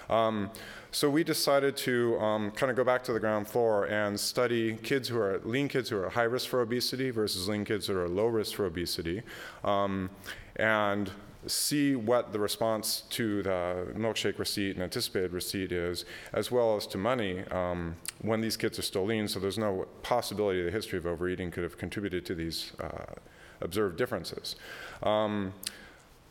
Um, 0.10 0.52
so 0.96 1.10
we 1.10 1.26
decided 1.26 1.76
to 1.76 2.18
um, 2.22 2.52
kind 2.52 2.70
of 2.70 2.78
go 2.78 2.84
back 2.86 3.04
to 3.04 3.12
the 3.12 3.20
ground 3.20 3.46
floor 3.46 3.84
and 3.84 4.18
study 4.18 4.78
kids 4.78 5.10
who 5.10 5.20
are 5.20 5.42
lean 5.44 5.68
kids 5.68 5.90
who 5.90 5.98
are 5.98 6.10
high 6.10 6.24
risk 6.24 6.48
for 6.48 6.62
obesity 6.62 7.10
versus 7.10 7.50
lean 7.50 7.66
kids 7.66 7.88
who 7.88 7.98
are 7.98 8.08
low 8.08 8.28
risk 8.28 8.56
for 8.56 8.66
obesity, 8.66 9.22
um, 9.66 10.10
and 10.56 11.12
see 11.48 11.98
what 11.98 12.32
the 12.32 12.40
response 12.40 13.04
to 13.10 13.44
the 13.44 13.88
milkshake 13.94 14.40
receipt 14.40 14.76
and 14.76 14.84
anticipated 14.84 15.34
receipt 15.34 15.74
is, 15.74 16.06
as 16.32 16.50
well 16.50 16.78
as 16.78 16.88
to 16.88 16.98
money 16.98 17.44
um, 17.52 17.98
when 18.22 18.40
these 18.40 18.56
kids 18.56 18.80
are 18.80 18.82
still 18.82 19.06
lean. 19.06 19.28
So 19.28 19.42
there's 19.42 19.58
no 19.58 19.88
possibility 20.02 20.64
the 20.64 20.72
history 20.72 20.98
of 20.98 21.06
overeating 21.06 21.52
could 21.52 21.64
have 21.64 21.78
contributed 21.78 22.26
to 22.28 22.36
these 22.36 22.72
uh, 22.80 23.16
observed 23.60 23.98
differences. 23.98 24.56
Um, 25.04 25.54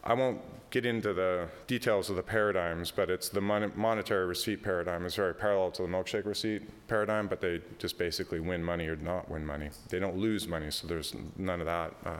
I 0.04 0.12
won't 0.14 0.40
get 0.70 0.84
into 0.84 1.14
the 1.14 1.48
details 1.66 2.10
of 2.10 2.16
the 2.16 2.22
paradigms, 2.22 2.90
but 2.90 3.08
it's 3.08 3.28
the 3.28 3.40
mon- 3.40 3.72
monetary 3.74 4.26
receipt 4.26 4.62
paradigm 4.62 5.06
is 5.06 5.14
very 5.14 5.34
parallel 5.34 5.70
to 5.70 5.82
the 5.82 5.88
milkshake 5.88 6.26
receipt 6.26 6.62
paradigm, 6.88 7.26
but 7.26 7.40
they 7.40 7.62
just 7.78 7.96
basically 7.96 8.40
win 8.40 8.62
money 8.62 8.86
or 8.86 8.96
not 8.96 9.30
win 9.30 9.46
money. 9.46 9.70
They 9.88 9.98
don't 9.98 10.16
lose 10.16 10.46
money, 10.46 10.70
so 10.70 10.86
there's 10.86 11.14
none 11.36 11.60
of 11.60 11.66
that 11.66 11.94
uh, 12.04 12.18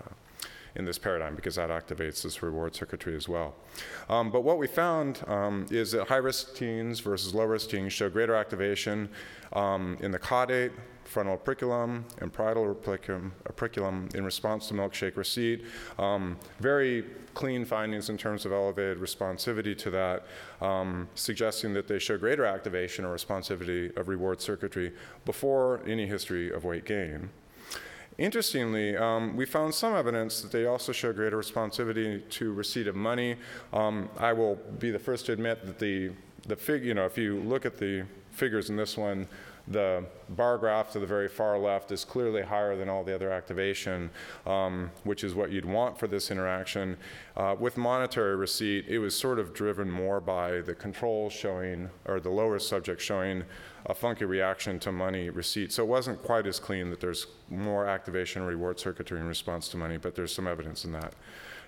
in 0.77 0.85
this 0.85 0.99
paradigm 0.99 1.35
because 1.35 1.55
that 1.55 1.71
activates 1.71 2.23
this 2.23 2.43
reward 2.43 2.75
circuitry 2.75 3.15
as 3.15 3.29
well. 3.29 3.55
Um, 4.09 4.31
but 4.31 4.43
what 4.43 4.59
we 4.59 4.67
found 4.67 5.23
um, 5.27 5.67
is 5.71 5.93
that 5.93 6.09
high 6.09 6.17
risk 6.17 6.55
teens 6.55 7.01
versus 7.01 7.35
low 7.35 7.45
risk 7.45 7.71
teens 7.71 7.93
show 7.93 8.09
greater 8.09 8.35
activation 8.35 9.09
um, 9.53 9.97
in 10.01 10.11
the 10.11 10.19
caudate, 10.19 10.73
frontal 11.05 11.35
operculum 11.35 12.05
and 12.19 12.33
parietal 12.33 12.71
operculum, 12.71 13.33
operculum 13.47 14.09
in 14.15 14.25
response 14.25 14.69
to 14.69 14.75
milkshake 14.75 15.17
receipt. 15.17 15.65
Um, 15.99 16.37
very 16.61 17.05
clean 17.35 17.65
findings 17.65 18.11
in 18.11 18.17
terms 18.17 18.47
of 18.47 18.53
elevated 18.53 18.99
responsivity 18.99 19.77
to 19.79 19.91
that, 19.91 20.27
um, 20.61 21.09
suggesting 21.15 21.75
that 21.75 21.89
they 21.89 21.99
show 21.99 22.17
greater 22.17 22.45
activation 22.45 23.05
or 23.05 23.15
responsivity 23.15 23.97
of 23.97 24.09
reward 24.09 24.41
circuitry 24.41 24.93
before 25.25 25.81
any 25.87 26.07
history 26.07 26.51
of 26.51 26.65
weight 26.65 26.85
gain. 26.85 27.31
Interestingly, 28.17 28.97
um, 28.97 29.37
we 29.37 29.45
found 29.45 29.75
some 29.75 29.95
evidence 29.95 30.41
that 30.41 30.53
they 30.53 30.67
also 30.67 30.93
show 30.93 31.13
greater 31.13 31.37
responsivity 31.37 32.29
to 32.31 32.53
receipt 32.53 32.87
of 32.87 32.95
money. 32.95 33.37
Um, 33.73 34.09
I 34.19 34.33
will 34.33 34.55
be 34.79 34.93
the 34.93 35.01
first 35.01 35.27
to 35.27 35.33
admit 35.33 35.67
that 35.67 35.81
the, 35.81 36.13
the 36.47 36.55
fig, 36.55 36.85
you 36.85 36.95
know, 36.95 37.07
if 37.07 37.19
you 37.19 37.41
look 37.41 37.67
at 37.67 37.77
the 37.77 38.05
figures 38.31 38.71
in 38.71 38.77
this 38.77 38.97
one, 38.97 39.27
the 39.69 40.05
bar 40.31 40.59
graph 40.59 40.93
to 40.93 41.01
the 41.01 41.07
very 41.07 41.29
far 41.29 41.59
left 41.59 41.91
is 41.91 42.05
clearly 42.05 42.43
higher 42.43 42.77
than 42.77 42.89
all 42.89 43.03
the 43.03 43.15
other 43.15 43.31
activation, 43.31 44.11
um, 44.47 44.91
which 45.05 45.25
is 45.25 45.35
what 45.35 45.51
you'd 45.51 45.65
want 45.65 45.99
for 45.99 46.07
this 46.07 46.31
interaction. 46.31 46.97
Uh, 47.37 47.57
with 47.59 47.77
monetary 47.77 48.37
receipt, 48.37 48.87
it 48.89 48.99
was 48.99 49.17
sort 49.17 49.39
of 49.39 49.55
driven 49.55 49.91
more 49.91 50.21
by 50.21 50.61
the 50.61 50.75
control 50.75 51.31
showing, 51.31 51.89
or 52.05 52.21
the 52.21 52.29
lower 52.29 52.59
subject 52.59 53.01
showing 53.01 53.43
a 53.87 53.95
funky 53.95 54.25
reaction 54.25 54.79
to 54.79 54.93
money 54.93 55.31
receipt. 55.31 55.73
So 55.73 55.83
it 55.83 55.89
wasn't 55.89 56.23
quite 56.23 56.47
as 56.47 56.59
clean 56.59 56.91
that 56.91 57.01
there's 57.01 57.27
more 57.49 57.87
activation 57.87 58.43
reward 58.43 58.79
circuitry 58.79 59.21
in 59.21 59.27
response 59.27 59.69
to 59.69 59.77
money, 59.77 59.97
but 59.97 60.15
there's 60.15 60.35
some 60.35 60.47
evidence 60.47 60.85
in 60.85 60.93
that 60.93 61.15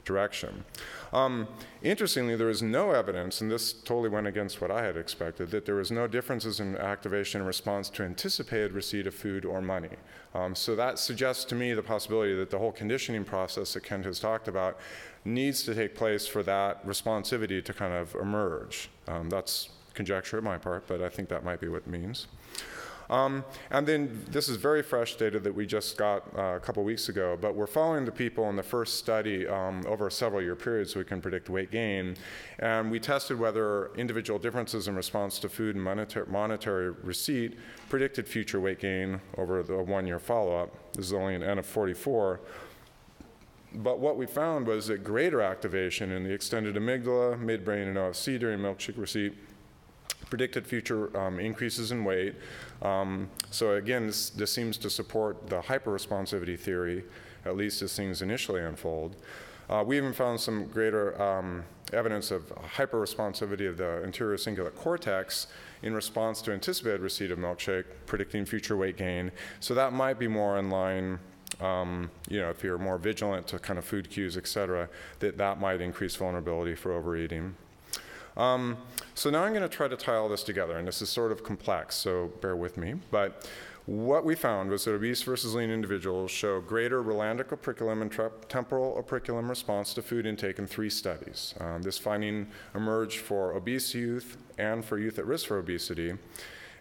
direction. 0.06 0.64
Um, 1.12 1.46
interestingly, 1.82 2.36
there 2.36 2.48
is 2.48 2.62
no 2.62 2.92
evidence, 2.92 3.42
and 3.42 3.50
this 3.50 3.74
totally 3.74 4.08
went 4.08 4.26
against 4.26 4.60
what 4.62 4.70
I 4.70 4.82
had 4.84 4.96
expected, 4.96 5.50
that 5.50 5.66
there 5.66 5.74
was 5.74 5.90
no 5.90 6.06
differences 6.06 6.60
in 6.60 6.76
activation 6.76 7.42
in 7.42 7.46
response 7.46 7.90
to 7.90 8.02
anticipated 8.02 8.72
receipt 8.72 9.06
of 9.06 9.14
food 9.14 9.44
or 9.44 9.60
money. 9.60 9.96
Um, 10.34 10.54
so 10.54 10.74
that 10.76 10.98
suggests 10.98 11.44
to 11.46 11.54
me 11.54 11.74
the 11.74 11.82
possibility 11.82 12.34
that 12.34 12.50
the 12.50 12.58
whole 12.58 12.72
conditioning 12.72 13.24
process 13.24 13.74
that 13.74 13.82
Kent 13.82 14.06
has 14.06 14.18
talked 14.18 14.48
about 14.48 14.78
needs 15.24 15.62
to 15.64 15.74
take 15.74 15.94
place 15.94 16.26
for 16.26 16.42
that 16.44 16.86
responsivity 16.86 17.62
to 17.62 17.72
kind 17.74 17.92
of 17.92 18.14
emerge. 18.14 18.88
Um, 19.08 19.28
that's 19.28 19.68
conjecture 19.92 20.38
on 20.38 20.44
my 20.44 20.58
part, 20.58 20.86
but 20.86 21.02
I 21.02 21.08
think 21.08 21.28
that 21.30 21.44
might 21.44 21.60
be 21.60 21.68
what 21.68 21.78
it 21.78 21.88
means. 21.88 22.28
Um, 23.08 23.44
and 23.70 23.86
then 23.86 24.24
this 24.28 24.48
is 24.48 24.56
very 24.56 24.82
fresh 24.82 25.16
data 25.16 25.38
that 25.40 25.54
we 25.54 25.66
just 25.66 25.96
got 25.96 26.24
uh, 26.36 26.56
a 26.56 26.60
couple 26.60 26.82
weeks 26.84 27.08
ago, 27.08 27.38
but 27.40 27.54
we're 27.54 27.66
following 27.66 28.04
the 28.04 28.12
people 28.12 28.48
in 28.50 28.56
the 28.56 28.62
first 28.62 28.96
study 28.96 29.46
um, 29.46 29.82
over 29.86 30.06
a 30.08 30.10
several 30.10 30.42
year 30.42 30.56
period 30.56 30.88
so 30.88 30.98
we 30.98 31.04
can 31.04 31.20
predict 31.20 31.48
weight 31.48 31.70
gain. 31.70 32.16
And 32.58 32.90
we 32.90 32.98
tested 32.98 33.38
whether 33.38 33.94
individual 33.94 34.38
differences 34.38 34.88
in 34.88 34.96
response 34.96 35.38
to 35.40 35.48
food 35.48 35.76
and 35.76 35.84
monetary, 35.84 36.26
monetary 36.26 36.90
receipt 36.90 37.58
predicted 37.88 38.26
future 38.26 38.60
weight 38.60 38.80
gain 38.80 39.20
over 39.36 39.62
the 39.62 39.78
one 39.78 40.06
year 40.06 40.18
follow 40.18 40.56
up. 40.56 40.74
This 40.94 41.06
is 41.06 41.12
only 41.12 41.34
an 41.34 41.42
N 41.42 41.58
of 41.58 41.66
44. 41.66 42.40
But 43.74 43.98
what 43.98 44.16
we 44.16 44.26
found 44.26 44.66
was 44.66 44.86
that 44.86 45.04
greater 45.04 45.42
activation 45.42 46.10
in 46.10 46.24
the 46.24 46.32
extended 46.32 46.76
amygdala, 46.76 47.38
midbrain, 47.38 47.88
and 47.88 47.96
OFC 47.96 48.38
during 48.38 48.60
milkshake 48.60 48.96
receipt 48.96 49.34
predicted 50.30 50.66
future 50.66 51.16
um, 51.16 51.38
increases 51.38 51.92
in 51.92 52.04
weight. 52.04 52.34
Um, 52.82 53.30
so 53.50 53.74
again, 53.74 54.06
this, 54.06 54.30
this, 54.30 54.52
seems 54.52 54.76
to 54.78 54.90
support 54.90 55.48
the 55.48 55.60
hyperresponsivity 55.60 56.58
theory, 56.58 57.04
at 57.44 57.56
least 57.56 57.82
as 57.82 57.96
things 57.96 58.22
initially 58.22 58.60
unfold. 58.60 59.16
Uh, 59.68 59.82
we 59.86 59.96
even 59.96 60.12
found 60.12 60.40
some 60.40 60.66
greater 60.66 61.20
um, 61.20 61.64
evidence 61.92 62.30
of 62.30 62.48
hyperresponsivity 62.76 63.68
of 63.68 63.76
the 63.76 64.02
anterior 64.04 64.36
cingulate 64.36 64.74
cortex 64.74 65.48
in 65.82 65.94
response 65.94 66.40
to 66.42 66.52
anticipated 66.52 67.00
receipt 67.00 67.30
of 67.30 67.38
milkshake, 67.38 67.84
predicting 68.06 68.44
future 68.44 68.76
weight 68.76 68.96
gain. 68.96 69.30
So 69.60 69.74
that 69.74 69.92
might 69.92 70.18
be 70.18 70.28
more 70.28 70.58
in 70.58 70.70
line 70.70 71.18
um, 71.60 72.10
you 72.28 72.40
know, 72.40 72.50
if 72.50 72.62
you're 72.62 72.78
more 72.78 72.98
vigilant 72.98 73.46
to 73.48 73.58
kind 73.58 73.78
of 73.78 73.84
food 73.84 74.10
cues, 74.10 74.36
et 74.36 74.46
cetera, 74.46 74.88
that 75.20 75.38
that 75.38 75.60
might 75.60 75.80
increase 75.80 76.14
vulnerability 76.16 76.74
for 76.74 76.92
overeating. 76.92 77.54
Um, 78.36 78.76
so 79.14 79.30
now 79.30 79.44
I'm 79.44 79.52
going 79.52 79.62
to 79.62 79.68
try 79.68 79.88
to 79.88 79.96
tie 79.96 80.16
all 80.16 80.28
this 80.28 80.42
together, 80.42 80.76
and 80.76 80.86
this 80.86 81.00
is 81.00 81.08
sort 81.08 81.32
of 81.32 81.42
complex, 81.42 81.94
so 81.94 82.32
bear 82.40 82.54
with 82.54 82.76
me. 82.76 82.94
But 83.10 83.48
what 83.86 84.24
we 84.24 84.34
found 84.34 84.70
was 84.70 84.84
that 84.84 84.92
obese 84.92 85.22
versus 85.22 85.54
lean 85.54 85.70
individuals 85.70 86.30
show 86.30 86.60
greater 86.60 87.02
Rolandic 87.02 87.52
operculum 87.52 88.02
and 88.02 88.10
temporal 88.48 88.98
operculum 88.98 89.48
response 89.48 89.94
to 89.94 90.02
food 90.02 90.26
intake 90.26 90.58
in 90.58 90.66
three 90.66 90.90
studies. 90.90 91.54
Um, 91.60 91.82
this 91.82 91.96
finding 91.96 92.48
emerged 92.74 93.20
for 93.20 93.52
obese 93.52 93.94
youth 93.94 94.36
and 94.58 94.84
for 94.84 94.98
youth 94.98 95.18
at 95.18 95.26
risk 95.26 95.46
for 95.46 95.58
obesity, 95.58 96.10
and 96.10 96.18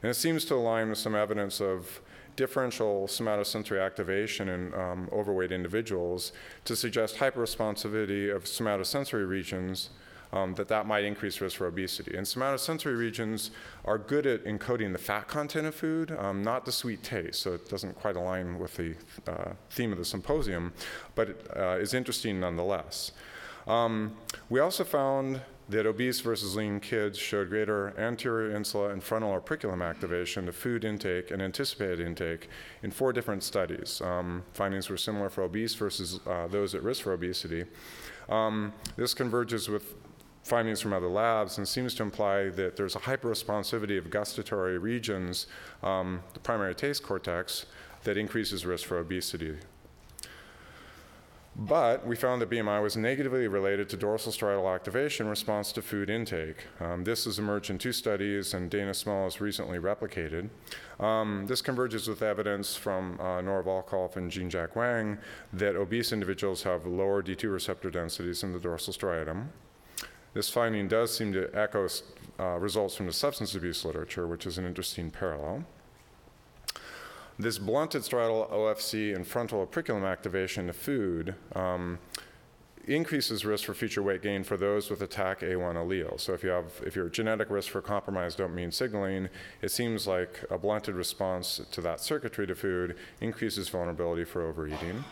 it 0.04 0.16
seems 0.16 0.46
to 0.46 0.56
align 0.56 0.90
with 0.90 0.98
some 0.98 1.16
evidence 1.16 1.62
of 1.62 2.02
differential 2.36 3.08
somatosensory 3.08 3.84
activation 3.84 4.50
in 4.50 4.74
um, 4.74 5.08
overweight 5.14 5.52
individuals 5.52 6.34
to 6.66 6.76
suggest 6.76 7.18
hyperresponsivity 7.18 8.36
of 8.36 8.44
somatosensory 8.44 9.28
regions 9.28 9.90
um, 10.34 10.54
that 10.56 10.68
that 10.68 10.86
might 10.86 11.04
increase 11.04 11.42
risk 11.42 11.58
for 11.58 11.68
obesity. 11.68 12.16
And 12.16 12.26
somatosensory 12.26 12.98
regions 12.98 13.52
are 13.84 13.98
good 13.98 14.26
at 14.26 14.44
encoding 14.46 14.92
the 14.92 15.00
fat 15.00 15.28
content 15.28 15.68
of 15.68 15.76
food, 15.76 16.12
um, 16.12 16.44
not 16.44 16.66
the 16.66 16.72
sweet 16.72 17.04
taste, 17.04 17.42
so 17.42 17.54
it 17.54 17.70
doesn't 17.70 17.96
quite 17.96 18.16
align 18.16 18.60
with 18.60 18.76
the 18.76 18.96
uh, 19.28 19.54
theme 19.70 19.92
of 19.92 19.98
the 19.98 20.06
symposium, 20.06 20.74
but 21.16 21.30
it 21.30 21.48
uh, 21.56 21.78
is 21.80 21.94
interesting 21.94 22.40
nonetheless. 22.40 23.12
Um, 23.68 24.16
we 24.50 24.60
also 24.60 24.84
found 24.84 25.42
that 25.68 25.88
obese 25.88 26.20
versus 26.20 26.56
lean 26.56 26.80
kids 26.80 27.18
showed 27.18 27.50
greater 27.50 27.98
anterior 27.98 28.56
insula 28.56 28.90
and 28.90 29.04
frontal 29.04 29.32
operculum 29.32 29.82
activation 29.82 30.48
of 30.48 30.56
food 30.56 30.86
intake 30.86 31.32
and 31.32 31.42
anticipated 31.42 32.00
intake 32.00 32.50
in 32.84 32.92
four 32.92 33.12
different 33.12 33.42
studies. 33.42 34.00
Um, 34.02 34.44
findings 34.54 34.90
were 34.90 34.98
similar 34.98 35.30
for 35.30 35.44
obese 35.44 35.74
versus 35.74 36.20
uh, 36.28 36.48
those 36.48 36.76
at 36.76 36.84
risk 36.84 37.02
for 37.02 37.14
obesity. 37.14 37.66
Um, 38.30 38.74
this 38.96 39.14
converges 39.14 39.68
with 39.68 39.96
findings 40.46 40.80
from 40.80 40.94
other 40.94 41.10
labs 41.10 41.58
and 41.58 41.68
seems 41.68 41.96
to 41.96 42.04
imply 42.04 42.50
that 42.50 42.78
there's 42.78 42.96
a 42.96 43.00
hyperresponsivity 43.00 43.98
of 43.98 44.12
gustatory 44.12 44.78
regions, 44.78 45.48
um, 45.82 46.22
the 46.34 46.40
primary 46.40 46.76
taste 46.76 47.02
cortex, 47.02 47.66
that 48.04 48.16
increases 48.16 48.64
risk 48.64 48.86
for 48.86 49.00
obesity. 49.00 49.58
But 51.58 52.06
we 52.06 52.18
found 52.18 52.42
that 52.42 52.50
BMI 52.50 52.84
was 52.84 52.98
negatively 52.98 53.48
related 53.48 53.88
to 53.90 53.98
dorsal 53.98 54.32
striatal 54.32 54.74
activation 54.76 55.28
response 55.28 55.72
to 55.72 55.82
food 55.82 56.10
intake. 56.10 56.66
Um, 56.82 57.06
this 57.06 57.24
has 57.26 57.40
emerged 57.40 57.70
in 57.70 57.78
two 57.78 57.94
studies, 57.94 58.54
and 58.54 58.70
Dana 58.70 58.94
Small 58.94 59.24
has 59.24 59.40
recently 59.40 59.80
replicated. 59.80 60.50
Um, 61.00 61.46
this 61.48 61.62
converges 61.62 62.10
with 62.10 62.22
evidence 62.22 62.76
from 62.76 63.20
uh, 63.22 63.40
Nora 63.40 63.64
Volkow 63.64 64.14
and 64.18 64.30
Gene-Jack 64.30 64.76
Wang 64.76 65.18
that 65.54 65.78
obese 65.78 66.12
individuals 66.12 66.64
have 66.64 66.86
lower 66.86 67.24
D2 67.24 67.52
receptor 67.52 67.90
densities 67.90 68.44
in 68.44 68.52
the 68.52 68.60
dorsal 68.60 68.94
striatum. 68.94 69.48
This 70.36 70.50
finding 70.50 70.90
does 70.90 71.16
seem 71.16 71.32
to 71.32 71.50
echo 71.54 71.88
uh, 72.38 72.60
results 72.60 72.94
from 72.94 73.06
the 73.06 73.14
substance 73.14 73.56
abuse 73.56 73.86
literature, 73.86 74.28
which 74.28 74.46
is 74.46 74.58
an 74.58 74.66
interesting 74.66 75.10
parallel. 75.10 75.64
This 77.40 77.58
blunted 77.58 78.02
striatal 78.02 78.52
OFC 78.52 79.16
and 79.16 79.26
frontal 79.26 79.62
operculum 79.62 80.04
activation 80.04 80.68
to 80.68 80.74
food 80.74 81.36
um, 81.56 82.00
increases 82.86 83.46
risk 83.46 83.64
for 83.64 83.74
future 83.74 84.04
weight 84.04 84.22
gain 84.22 84.44
for 84.44 84.58
those 84.58 84.90
with 84.90 85.02
a 85.02 85.08
Taq-A1 85.08 85.76
allele. 85.76 86.20
So 86.20 86.34
if 86.34 86.44
you 86.44 86.50
have, 86.50 86.82
if 86.86 86.98
your 86.98 87.08
genetic 87.08 87.50
risk 87.50 87.72
for 87.72 87.82
compromised 87.82 88.38
dopamine 88.38 88.74
signaling, 88.74 89.30
it 89.62 89.72
seems 89.72 90.06
like 90.06 90.44
a 90.50 90.58
blunted 90.58 90.96
response 90.96 91.62
to 91.72 91.80
that 91.80 92.02
circuitry 92.02 92.46
to 92.46 92.56
food 92.56 92.98
increases 93.22 93.70
vulnerability 93.70 94.26
for 94.26 94.42
overeating. 94.42 95.06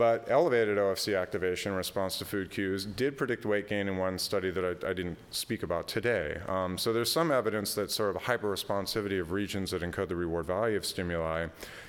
But 0.00 0.24
elevated 0.30 0.78
OFC 0.78 1.14
activation 1.20 1.72
in 1.72 1.76
response 1.76 2.16
to 2.20 2.24
food 2.24 2.50
cues 2.50 2.86
did 2.86 3.18
predict 3.18 3.44
weight 3.44 3.68
gain 3.68 3.86
in 3.86 3.98
one 3.98 4.18
study 4.18 4.50
that 4.50 4.64
I, 4.64 4.88
I 4.88 4.94
didn't 4.94 5.18
speak 5.30 5.62
about 5.62 5.88
today. 5.88 6.38
Um, 6.48 6.78
so 6.78 6.94
there's 6.94 7.12
some 7.12 7.30
evidence 7.30 7.74
that 7.74 7.90
sort 7.90 8.16
of 8.16 8.22
hyperresponsivity 8.22 9.20
of 9.20 9.30
regions 9.30 9.72
that 9.72 9.82
encode 9.82 10.08
the 10.08 10.16
reward 10.16 10.46
value 10.46 10.78
of 10.78 10.86
stimuli 10.86 11.48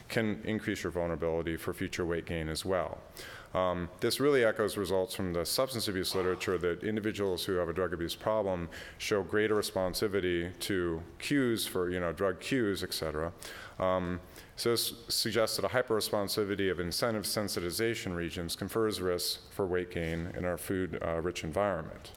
can 0.09 0.41
increase 0.43 0.83
your 0.83 0.91
vulnerability 0.91 1.55
for 1.55 1.73
future 1.73 2.05
weight 2.05 2.25
gain 2.25 2.49
as 2.49 2.65
well. 2.65 2.97
Um, 3.53 3.87
this 4.01 4.19
really 4.19 4.43
echoes 4.43 4.75
results 4.75 5.15
from 5.15 5.31
the 5.31 5.45
substance 5.45 5.87
abuse 5.87 6.13
literature 6.13 6.57
that 6.57 6.83
individuals 6.83 7.45
who 7.45 7.53
have 7.53 7.69
a 7.69 7.73
drug 7.73 7.93
abuse 7.93 8.15
problem 8.15 8.67
show 8.97 9.23
greater 9.23 9.55
responsivity 9.55 10.51
to 10.59 11.01
cues 11.19 11.65
for, 11.65 11.89
you 11.89 12.01
know, 12.01 12.11
drug 12.11 12.41
cues, 12.41 12.83
et 12.83 12.93
cetera. 12.93 13.31
Um, 13.79 14.19
so 14.61 14.69
this 14.69 14.93
suggests 15.07 15.57
that 15.57 15.65
a 15.65 15.69
hyperresponsivity 15.69 16.69
of 16.69 16.79
incentive 16.79 17.23
sensitization 17.23 18.15
regions 18.15 18.55
confers 18.55 19.01
risks 19.01 19.39
for 19.49 19.65
weight 19.65 19.89
gain 19.89 20.31
in 20.37 20.45
our 20.45 20.55
food-rich 20.55 21.43
uh, 21.43 21.47
environment. 21.47 22.11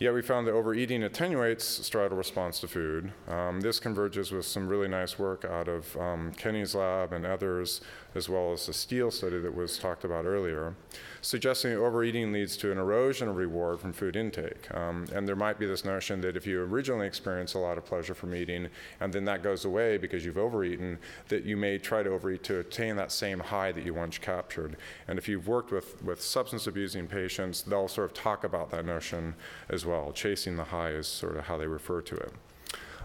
Yet 0.00 0.12
we 0.12 0.20
found 0.20 0.48
that 0.48 0.52
overeating 0.52 1.04
attenuates 1.04 1.78
striatal 1.88 2.18
response 2.18 2.58
to 2.58 2.66
food. 2.66 3.12
Um, 3.28 3.60
this 3.60 3.78
converges 3.78 4.32
with 4.32 4.46
some 4.46 4.66
really 4.66 4.88
nice 4.88 5.16
work 5.16 5.44
out 5.44 5.68
of 5.68 5.96
um, 5.96 6.32
Kenny's 6.36 6.74
lab 6.74 7.12
and 7.12 7.24
others, 7.24 7.82
as 8.16 8.28
well 8.28 8.52
as 8.52 8.66
the 8.66 8.72
Steele 8.72 9.12
study 9.12 9.38
that 9.38 9.54
was 9.54 9.78
talked 9.78 10.02
about 10.02 10.24
earlier, 10.24 10.74
suggesting 11.22 11.72
that 11.72 11.80
overeating 11.80 12.32
leads 12.32 12.56
to 12.58 12.72
an 12.72 12.78
erosion 12.78 13.28
of 13.28 13.36
reward 13.36 13.80
from 13.80 13.92
food 13.92 14.16
intake. 14.16 14.72
Um, 14.74 15.06
and 15.14 15.26
there 15.26 15.36
might 15.36 15.58
be 15.58 15.66
this 15.66 15.84
notion 15.84 16.20
that 16.22 16.36
if 16.36 16.46
you 16.46 16.62
originally 16.62 17.06
experience 17.06 17.54
a 17.54 17.58
lot 17.58 17.78
of 17.78 17.84
pleasure 17.84 18.14
from 18.14 18.34
eating, 18.34 18.68
and 19.00 19.12
then 19.12 19.24
that 19.26 19.42
goes 19.42 19.64
away 19.64 19.98
because 19.98 20.24
you've 20.24 20.38
overeaten, 20.38 20.98
that 21.28 21.44
you 21.44 21.56
may 21.56 21.78
try 21.78 22.02
to 22.02 22.10
overeat 22.10 22.42
to 22.44 22.60
attain 22.60 22.96
that 22.96 23.12
same 23.12 23.40
high 23.40 23.72
that 23.72 23.84
you 23.84 23.94
once 23.94 24.18
captured. 24.18 24.76
And 25.08 25.18
if 25.18 25.28
you've 25.28 25.48
worked 25.48 25.72
with, 25.72 26.02
with 26.02 26.22
substance 26.22 26.66
abusing 26.66 27.06
patients, 27.06 27.62
they'll 27.62 27.88
sort 27.88 28.10
of 28.10 28.14
talk 28.14 28.44
about 28.44 28.70
that 28.70 28.84
notion 28.84 29.34
as 29.68 29.84
well. 29.84 30.12
Chasing 30.12 30.56
the 30.56 30.64
high 30.64 30.90
is 30.90 31.06
sort 31.06 31.36
of 31.36 31.44
how 31.44 31.58
they 31.58 31.66
refer 31.66 32.00
to 32.00 32.14
it. 32.16 32.32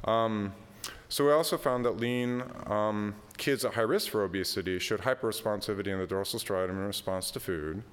Um, 0.05 0.53
so 1.09 1.25
we 1.25 1.31
also 1.31 1.57
found 1.57 1.85
that 1.85 1.97
lean 1.97 2.43
um, 2.67 3.15
kids 3.37 3.63
at 3.65 3.73
high 3.73 3.81
risk 3.81 4.09
for 4.09 4.23
obesity 4.23 4.79
showed 4.79 5.01
hyperresponsivity 5.01 5.87
in 5.87 5.99
the 5.99 6.07
dorsal 6.07 6.39
striatum 6.39 6.71
in 6.71 6.87
response 6.87 7.31
to 7.31 7.39
food, 7.39 7.83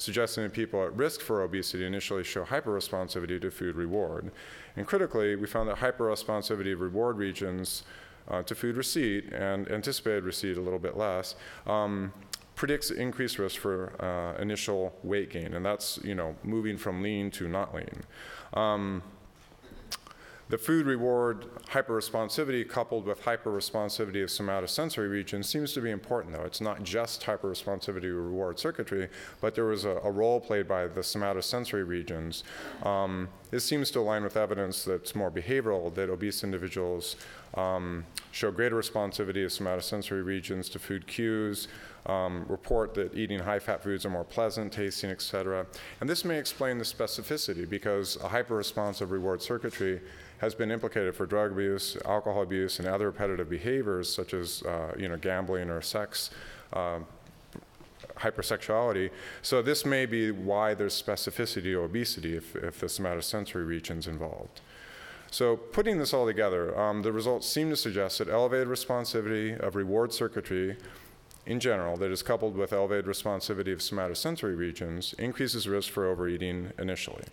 suggesting 0.00 0.42
that 0.44 0.52
people 0.52 0.82
at 0.82 0.96
risk 0.96 1.20
for 1.20 1.42
obesity 1.42 1.84
initially 1.84 2.24
show 2.24 2.44
hyperresponsivity 2.44 3.40
to 3.40 3.50
food 3.50 3.76
reward. 3.76 4.30
And 4.76 4.86
critically, 4.86 5.36
we 5.36 5.46
found 5.46 5.68
that 5.68 5.76
hyperresponsivity 5.76 6.72
of 6.72 6.80
reward 6.80 7.18
regions 7.18 7.82
uh, 8.28 8.42
to 8.44 8.54
food 8.54 8.76
receipt 8.76 9.30
and 9.32 9.70
anticipated 9.70 10.24
receipt 10.24 10.56
a 10.56 10.60
little 10.60 10.78
bit 10.78 10.96
less 10.96 11.34
um, 11.66 12.12
predicts 12.54 12.90
increased 12.90 13.38
risk 13.38 13.60
for 13.60 13.92
uh, 14.02 14.40
initial 14.40 14.94
weight 15.02 15.30
gain, 15.30 15.54
and 15.54 15.64
that's 15.64 15.98
you 16.02 16.14
know 16.14 16.34
moving 16.42 16.76
from 16.76 17.02
lean 17.02 17.30
to 17.30 17.48
not 17.48 17.74
lean. 17.74 18.02
Um, 18.54 19.02
the 20.50 20.58
food 20.58 20.84
reward 20.84 21.46
hyperresponsivity 21.68 22.68
coupled 22.68 23.06
with 23.06 23.22
hyperresponsivity 23.22 24.20
of 24.20 24.28
somatosensory 24.28 25.08
regions 25.08 25.48
seems 25.48 25.72
to 25.72 25.80
be 25.80 25.90
important, 25.90 26.34
though. 26.34 26.42
It's 26.42 26.60
not 26.60 26.82
just 26.82 27.22
hyperresponsivity 27.22 28.12
reward 28.12 28.58
circuitry, 28.58 29.08
but 29.40 29.54
there 29.54 29.66
was 29.66 29.84
a, 29.84 30.00
a 30.02 30.10
role 30.10 30.40
played 30.40 30.66
by 30.66 30.88
the 30.88 31.02
somatosensory 31.02 31.86
regions. 31.86 32.42
Um, 32.82 33.28
this 33.50 33.64
seems 33.64 33.92
to 33.92 34.00
align 34.00 34.24
with 34.24 34.36
evidence 34.36 34.84
that's 34.84 35.14
more 35.14 35.30
behavioral, 35.30 35.94
that 35.94 36.10
obese 36.10 36.42
individuals 36.42 37.14
um, 37.54 38.04
show 38.32 38.50
greater 38.50 38.76
responsivity 38.76 39.44
of 39.44 39.50
somatosensory 39.50 40.24
regions 40.24 40.68
to 40.68 40.78
food 40.78 41.06
cues, 41.06 41.68
um, 42.06 42.46
report 42.48 42.94
that 42.94 43.14
eating 43.14 43.38
high-fat 43.38 43.82
foods 43.82 44.06
are 44.06 44.10
more 44.10 44.24
pleasant, 44.24 44.72
tasting, 44.72 45.10
et 45.10 45.20
cetera. 45.20 45.66
And 46.00 46.08
this 46.08 46.24
may 46.24 46.38
explain 46.38 46.78
the 46.78 46.84
specificity 46.84 47.68
because 47.68 48.16
a 48.22 48.28
hyper-responsive 48.28 49.10
reward 49.10 49.42
circuitry 49.42 50.00
has 50.38 50.54
been 50.54 50.70
implicated 50.70 51.14
for 51.14 51.26
drug 51.26 51.52
abuse, 51.52 51.98
alcohol 52.06 52.42
abuse, 52.42 52.78
and 52.78 52.88
other 52.88 53.06
repetitive 53.06 53.50
behaviors 53.50 54.12
such 54.12 54.32
as 54.32 54.62
uh, 54.62 54.94
you 54.98 55.08
know, 55.08 55.16
gambling 55.16 55.68
or 55.68 55.82
sex, 55.82 56.30
uh, 56.72 57.00
hypersexuality. 58.16 59.10
So 59.42 59.60
this 59.60 59.84
may 59.84 60.06
be 60.06 60.30
why 60.30 60.74
there's 60.74 61.00
specificity 61.00 61.64
to 61.64 61.82
obesity 61.82 62.36
if, 62.36 62.56
if 62.56 62.80
the 62.80 62.86
somatosensory 62.86 63.66
region's 63.66 64.06
involved. 64.06 64.60
So 65.30 65.56
putting 65.56 65.98
this 65.98 66.12
all 66.12 66.26
together, 66.26 66.78
um, 66.78 67.02
the 67.02 67.12
results 67.12 67.48
seem 67.48 67.70
to 67.70 67.76
suggest 67.76 68.18
that 68.18 68.28
elevated 68.28 68.68
responsivity 68.68 69.58
of 69.58 69.76
reward 69.76 70.12
circuitry 70.12 70.76
in 71.46 71.60
general 71.60 71.96
that 71.96 72.10
is 72.10 72.22
coupled 72.22 72.56
with 72.56 72.72
elevated 72.72 73.06
responsivity 73.06 73.72
of 73.72 73.78
somatosensory 73.78 74.56
regions 74.56 75.14
increases 75.14 75.68
risk 75.68 75.90
for 75.90 76.06
overeating 76.06 76.72
initially. 76.78 77.24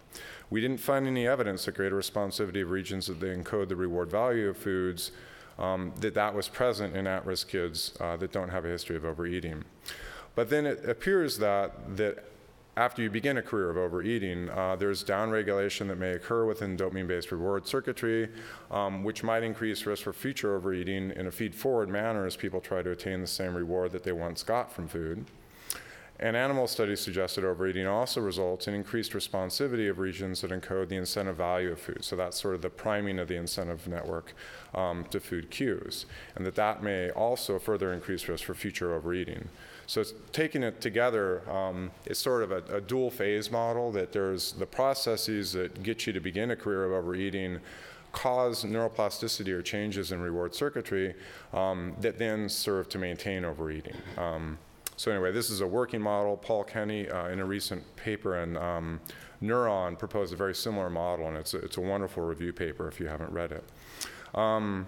We 0.49 0.61
didn't 0.61 0.79
find 0.79 1.07
any 1.07 1.27
evidence 1.27 1.65
that 1.65 1.75
greater 1.75 1.97
responsivity 1.97 2.61
of 2.61 2.69
regions 2.69 3.07
that 3.07 3.19
encode 3.19 3.67
the 3.67 3.75
reward 3.75 4.09
value 4.09 4.49
of 4.49 4.57
foods, 4.57 5.11
um, 5.59 5.91
that 5.99 6.13
that 6.13 6.33
was 6.33 6.47
present 6.47 6.95
in 6.95 7.07
at-risk 7.07 7.49
kids 7.49 7.93
uh, 7.99 8.15
that 8.17 8.31
don't 8.31 8.49
have 8.49 8.63
a 8.63 8.69
history 8.69 8.95
of 8.95 9.05
overeating. 9.05 9.65
But 10.35 10.49
then 10.49 10.67
it 10.67 10.87
appears 10.87 11.39
that, 11.39 11.97
that 11.97 12.23
after 12.77 13.01
you 13.01 13.09
begin 13.09 13.37
a 13.37 13.41
career 13.41 13.71
of 13.71 13.77
overeating, 13.77 14.49
uh, 14.51 14.75
there's 14.75 15.03
downregulation 15.03 15.87
that 15.87 15.97
may 15.97 16.11
occur 16.11 16.45
within 16.45 16.77
dopamine-based 16.77 17.31
reward 17.31 17.67
circuitry, 17.67 18.29
um, 18.69 19.03
which 19.03 19.23
might 19.23 19.41
increase 19.41 19.83
risk 19.87 20.03
for 20.03 20.13
future 20.13 20.55
overeating 20.55 21.09
in 21.11 21.25
a 21.25 21.31
feed-forward 21.31 21.89
manner 21.89 22.27
as 22.27 22.35
people 22.37 22.61
try 22.61 22.83
to 22.83 22.91
attain 22.91 23.19
the 23.19 23.27
same 23.27 23.55
reward 23.55 23.91
that 23.91 24.03
they 24.03 24.11
once 24.11 24.43
got 24.43 24.71
from 24.71 24.87
food. 24.87 25.25
And 26.19 26.35
animal 26.35 26.67
studies 26.67 26.99
suggested 26.99 27.43
overeating 27.43 27.87
also 27.87 28.21
results 28.21 28.67
in 28.67 28.75
increased 28.75 29.13
responsivity 29.13 29.89
of 29.89 29.97
regions 29.97 30.41
that 30.41 30.51
encode 30.51 30.89
the 30.89 30.95
incentive 30.97 31.35
value 31.35 31.71
of 31.71 31.79
food. 31.79 32.03
So 32.03 32.15
that's 32.15 32.39
sort 32.39 32.53
of 32.53 32.61
the 32.61 32.69
priming 32.69 33.17
of 33.17 33.27
the 33.27 33.37
incentive 33.37 33.87
network 33.87 34.33
um, 34.75 35.05
to 35.09 35.19
food 35.19 35.49
cues, 35.49 36.05
and 36.35 36.45
that 36.45 36.55
that 36.55 36.83
may 36.83 37.09
also 37.09 37.57
further 37.57 37.91
increase 37.91 38.27
risk 38.27 38.45
for 38.45 38.53
future 38.53 38.93
overeating. 38.93 39.49
So 39.87 40.03
taking 40.33 40.63
it 40.63 40.81
together, 40.81 41.49
um, 41.49 41.91
it's 42.05 42.19
sort 42.19 42.43
of 42.43 42.51
a, 42.51 42.75
a, 42.75 42.81
dual 42.81 43.09
phase 43.09 43.49
model 43.49 43.89
that 43.93 44.11
there's 44.11 44.51
the 44.51 44.65
processes 44.65 45.53
that 45.53 45.81
get 45.81 46.05
you 46.05 46.11
to 46.11 46.19
begin 46.19 46.51
a 46.51 46.57
career 46.57 46.83
of 46.83 46.91
overeating 46.91 47.59
cause 48.11 48.65
neuroplasticity 48.65 49.47
or 49.47 49.61
changes 49.61 50.11
in 50.11 50.19
reward 50.19 50.53
circuitry 50.53 51.15
um, 51.53 51.95
that 52.01 52.17
then 52.17 52.49
serve 52.49 52.89
to 52.89 52.97
maintain 52.97 53.45
overeating. 53.45 53.95
Um, 54.17 54.57
so 54.97 55.09
anyway, 55.11 55.31
this 55.31 55.49
is 55.49 55.61
a 55.61 55.67
working 55.67 56.01
model. 56.01 56.35
Paul 56.35 56.65
Kenny, 56.65 57.07
uh, 57.07 57.29
in 57.29 57.39
a 57.39 57.45
recent 57.45 57.83
paper 57.95 58.39
in 58.39 58.57
um, 58.57 58.99
Neuron, 59.41 59.97
proposed 59.97 60.33
a 60.33 60.35
very 60.35 60.55
similar 60.55 60.89
model, 60.89 61.27
and 61.27 61.37
it's 61.37 61.53
a, 61.53 61.59
it's 61.59 61.77
a 61.77 61.81
wonderful 61.81 62.23
review 62.23 62.51
paper 62.51 62.89
if 62.89 62.99
you 62.99 63.07
haven't 63.07 63.31
read 63.31 63.53
it. 63.53 63.63
Um, 64.35 64.87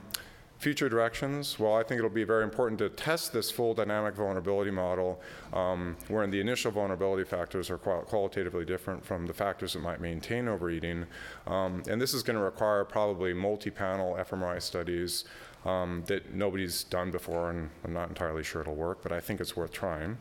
Future 0.59 0.89
directions, 0.89 1.57
well, 1.57 1.75
I 1.75 1.83
think 1.83 1.99
it'll 1.99 2.09
be 2.09 2.25
very 2.25 2.43
important 2.43 2.79
to 2.79 2.89
test 2.89 3.31
this 3.31 3.49
full 3.49 3.73
dynamic 3.73 4.13
vulnerability 4.13 4.71
model, 4.71 5.21
um, 5.53 5.95
wherein 6.09 6.31
the 6.31 6.41
initial 6.41 6.69
vulnerability 6.69 7.23
factors 7.23 7.69
are 7.69 7.77
qual- 7.77 8.01
qualitatively 8.01 8.65
different 8.65 9.05
from 9.05 9.25
the 9.25 9.33
factors 9.33 9.71
that 9.71 9.79
might 9.79 10.01
maintain 10.01 10.49
overeating. 10.49 11.05
Um, 11.47 11.81
and 11.87 12.01
this 12.01 12.13
is 12.13 12.23
going 12.23 12.35
to 12.35 12.43
require 12.43 12.83
probably 12.83 13.33
multi-panel 13.33 14.17
fMRI 14.19 14.61
studies 14.61 15.23
um, 15.63 16.03
that 16.07 16.33
nobody's 16.33 16.83
done 16.83 17.09
before, 17.09 17.51
and 17.51 17.69
I'm 17.85 17.93
not 17.93 18.09
entirely 18.09 18.43
sure 18.43 18.59
it'll 18.59 18.75
work, 18.75 19.01
but 19.01 19.13
I 19.13 19.21
think 19.21 19.39
it's 19.39 19.55
worth 19.55 19.71
trying. 19.71 20.17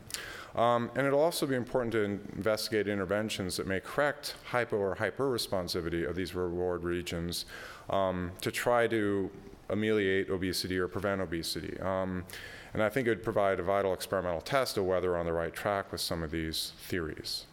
Um, 0.55 0.89
and 0.95 1.05
it'll 1.05 1.19
also 1.19 1.47
be 1.47 1.55
important 1.55 1.91
to 1.91 2.03
in- 2.03 2.21
investigate 2.37 2.87
interventions 2.87 3.57
that 3.57 3.67
may 3.67 3.81
correct 3.81 4.35
hypo 4.45 4.77
or 4.77 4.95
hyper-responsivity 4.95 6.09
of 6.09 6.15
these 6.15 6.33
reward 6.33 6.85
regions 6.85 7.43
um, 7.89 8.31
to 8.39 8.51
try 8.51 8.87
to 8.87 9.29
ameliorate 9.69 10.29
obesity 10.29 10.77
or 10.77 10.87
prevent 10.87 11.21
obesity. 11.21 11.79
Um, 11.79 12.25
and 12.73 12.83
I 12.83 12.89
think 12.89 13.07
it 13.07 13.11
would 13.11 13.23
provide 13.23 13.59
a 13.59 13.63
vital 13.63 13.93
experimental 13.93 14.41
test 14.41 14.77
of 14.77 14.85
whether 14.85 15.11
we're 15.11 15.17
on 15.17 15.25
the 15.25 15.33
right 15.33 15.53
track 15.53 15.91
with 15.91 16.01
some 16.01 16.23
of 16.23 16.31
these 16.31 16.73
theories. 16.79 17.45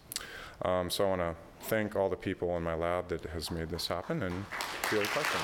Um, 0.63 0.91
so 0.91 1.05
I 1.05 1.09
want 1.09 1.21
to 1.21 1.35
thank 1.67 1.97
all 1.97 2.09
the 2.09 2.17
people 2.17 2.57
in 2.57 2.63
my 2.63 2.75
lab 2.75 3.09
that 3.09 3.25
has 3.27 3.51
made 3.51 3.69
this 3.69 3.87
happen 3.87 4.23
and 4.23 4.47
field 4.83 5.07
questions. 5.09 5.43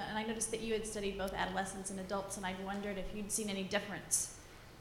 And 0.00 0.18
I 0.18 0.22
noticed 0.22 0.50
that 0.52 0.60
you 0.60 0.72
had 0.74 0.86
studied 0.86 1.18
both 1.18 1.34
adolescents 1.34 1.90
and 1.90 1.98
adults, 1.98 2.36
and 2.36 2.46
I 2.46 2.54
wondered 2.64 2.98
if 2.98 3.06
you'd 3.16 3.32
seen 3.32 3.50
any 3.50 3.64
difference 3.64 4.34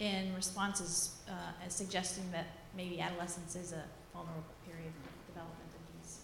in 0.03 0.35
responses 0.35 1.21
uh, 1.29 1.65
as 1.65 1.73
suggesting 1.73 2.29
that 2.31 2.47
maybe 2.75 2.99
adolescence 2.99 3.55
is 3.55 3.71
a 3.71 3.83
vulnerable 4.13 4.43
period 4.65 4.91
of 4.91 5.33
development 5.33 5.69
of 5.73 5.81
these. 6.01 6.19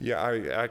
Yeah, 0.00 0.20
I, 0.20 0.64
I, 0.64 0.68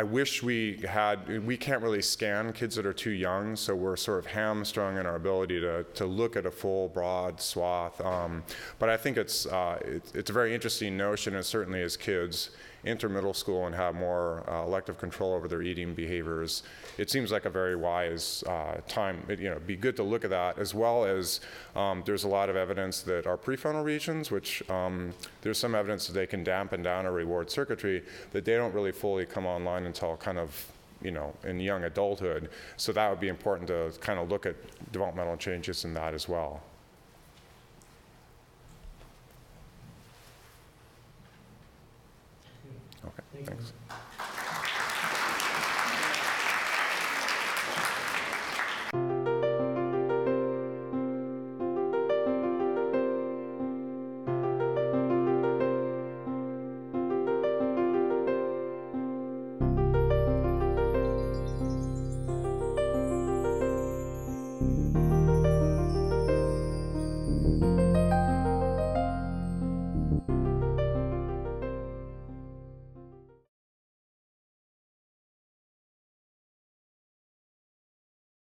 I 0.00 0.02
wish 0.02 0.42
we 0.42 0.82
had, 0.88 1.46
we 1.46 1.56
can't 1.56 1.82
really 1.82 2.02
scan 2.02 2.52
kids 2.52 2.74
that 2.74 2.84
are 2.84 2.92
too 2.92 3.10
young, 3.10 3.54
so 3.54 3.76
we're 3.76 3.96
sort 3.96 4.18
of 4.18 4.26
hamstrung 4.26 4.98
in 4.98 5.06
our 5.06 5.14
ability 5.14 5.60
to, 5.60 5.84
to 5.94 6.04
look 6.04 6.36
at 6.36 6.46
a 6.46 6.50
full, 6.50 6.88
broad 6.88 7.40
swath. 7.40 8.00
Um, 8.00 8.42
but 8.80 8.88
I 8.88 8.96
think 8.96 9.16
it's, 9.16 9.46
uh, 9.46 9.78
it, 9.82 10.02
it's 10.14 10.30
a 10.30 10.32
very 10.32 10.52
interesting 10.54 10.96
notion, 10.96 11.36
and 11.36 11.44
certainly 11.44 11.82
as 11.82 11.96
kids 11.96 12.50
enter 12.84 13.08
middle 13.08 13.34
school 13.34 13.66
and 13.66 13.74
have 13.74 13.94
more 13.94 14.44
uh, 14.48 14.64
elective 14.64 14.98
control 14.98 15.34
over 15.34 15.48
their 15.48 15.62
eating 15.62 15.94
behaviors, 15.94 16.62
it 16.98 17.10
seems 17.10 17.30
like 17.30 17.44
a 17.44 17.50
very 17.50 17.76
wise 17.76 18.42
uh, 18.46 18.80
time. 18.88 19.24
It, 19.28 19.38
you 19.38 19.50
know, 19.50 19.58
be 19.66 19.76
good 19.76 19.96
to 19.96 20.02
look 20.02 20.24
at 20.24 20.30
that, 20.30 20.58
as 20.58 20.74
well 20.74 21.04
as 21.04 21.40
um, 21.76 22.02
there's 22.06 22.24
a 22.24 22.28
lot 22.28 22.48
of 22.48 22.56
evidence 22.56 23.02
that 23.02 23.26
our 23.26 23.36
prefrontal 23.36 23.84
regions, 23.84 24.30
which 24.30 24.68
um, 24.70 25.14
there's 25.42 25.58
some 25.58 25.74
evidence 25.74 26.06
that 26.06 26.14
they 26.14 26.26
can 26.26 26.42
dampen 26.44 26.82
down 26.82 27.06
our 27.06 27.12
reward 27.12 27.50
circuitry, 27.50 28.02
that 28.32 28.44
they 28.44 28.56
don't 28.56 28.74
really 28.74 28.92
fully 28.92 29.26
come 29.26 29.46
online 29.46 29.86
until 29.86 30.16
kind 30.16 30.38
of 30.38 30.72
you 31.02 31.10
know, 31.10 31.34
in 31.44 31.58
young 31.58 31.84
adulthood. 31.84 32.48
So 32.76 32.92
that 32.92 33.10
would 33.10 33.20
be 33.20 33.28
important 33.28 33.68
to 33.68 33.92
kind 34.00 34.18
of 34.18 34.30
look 34.30 34.46
at 34.46 34.54
developmental 34.92 35.36
changes 35.36 35.84
in 35.84 35.94
that 35.94 36.14
as 36.14 36.28
well. 36.28 36.62
Okay, 43.04 43.22
thanks. 43.46 43.72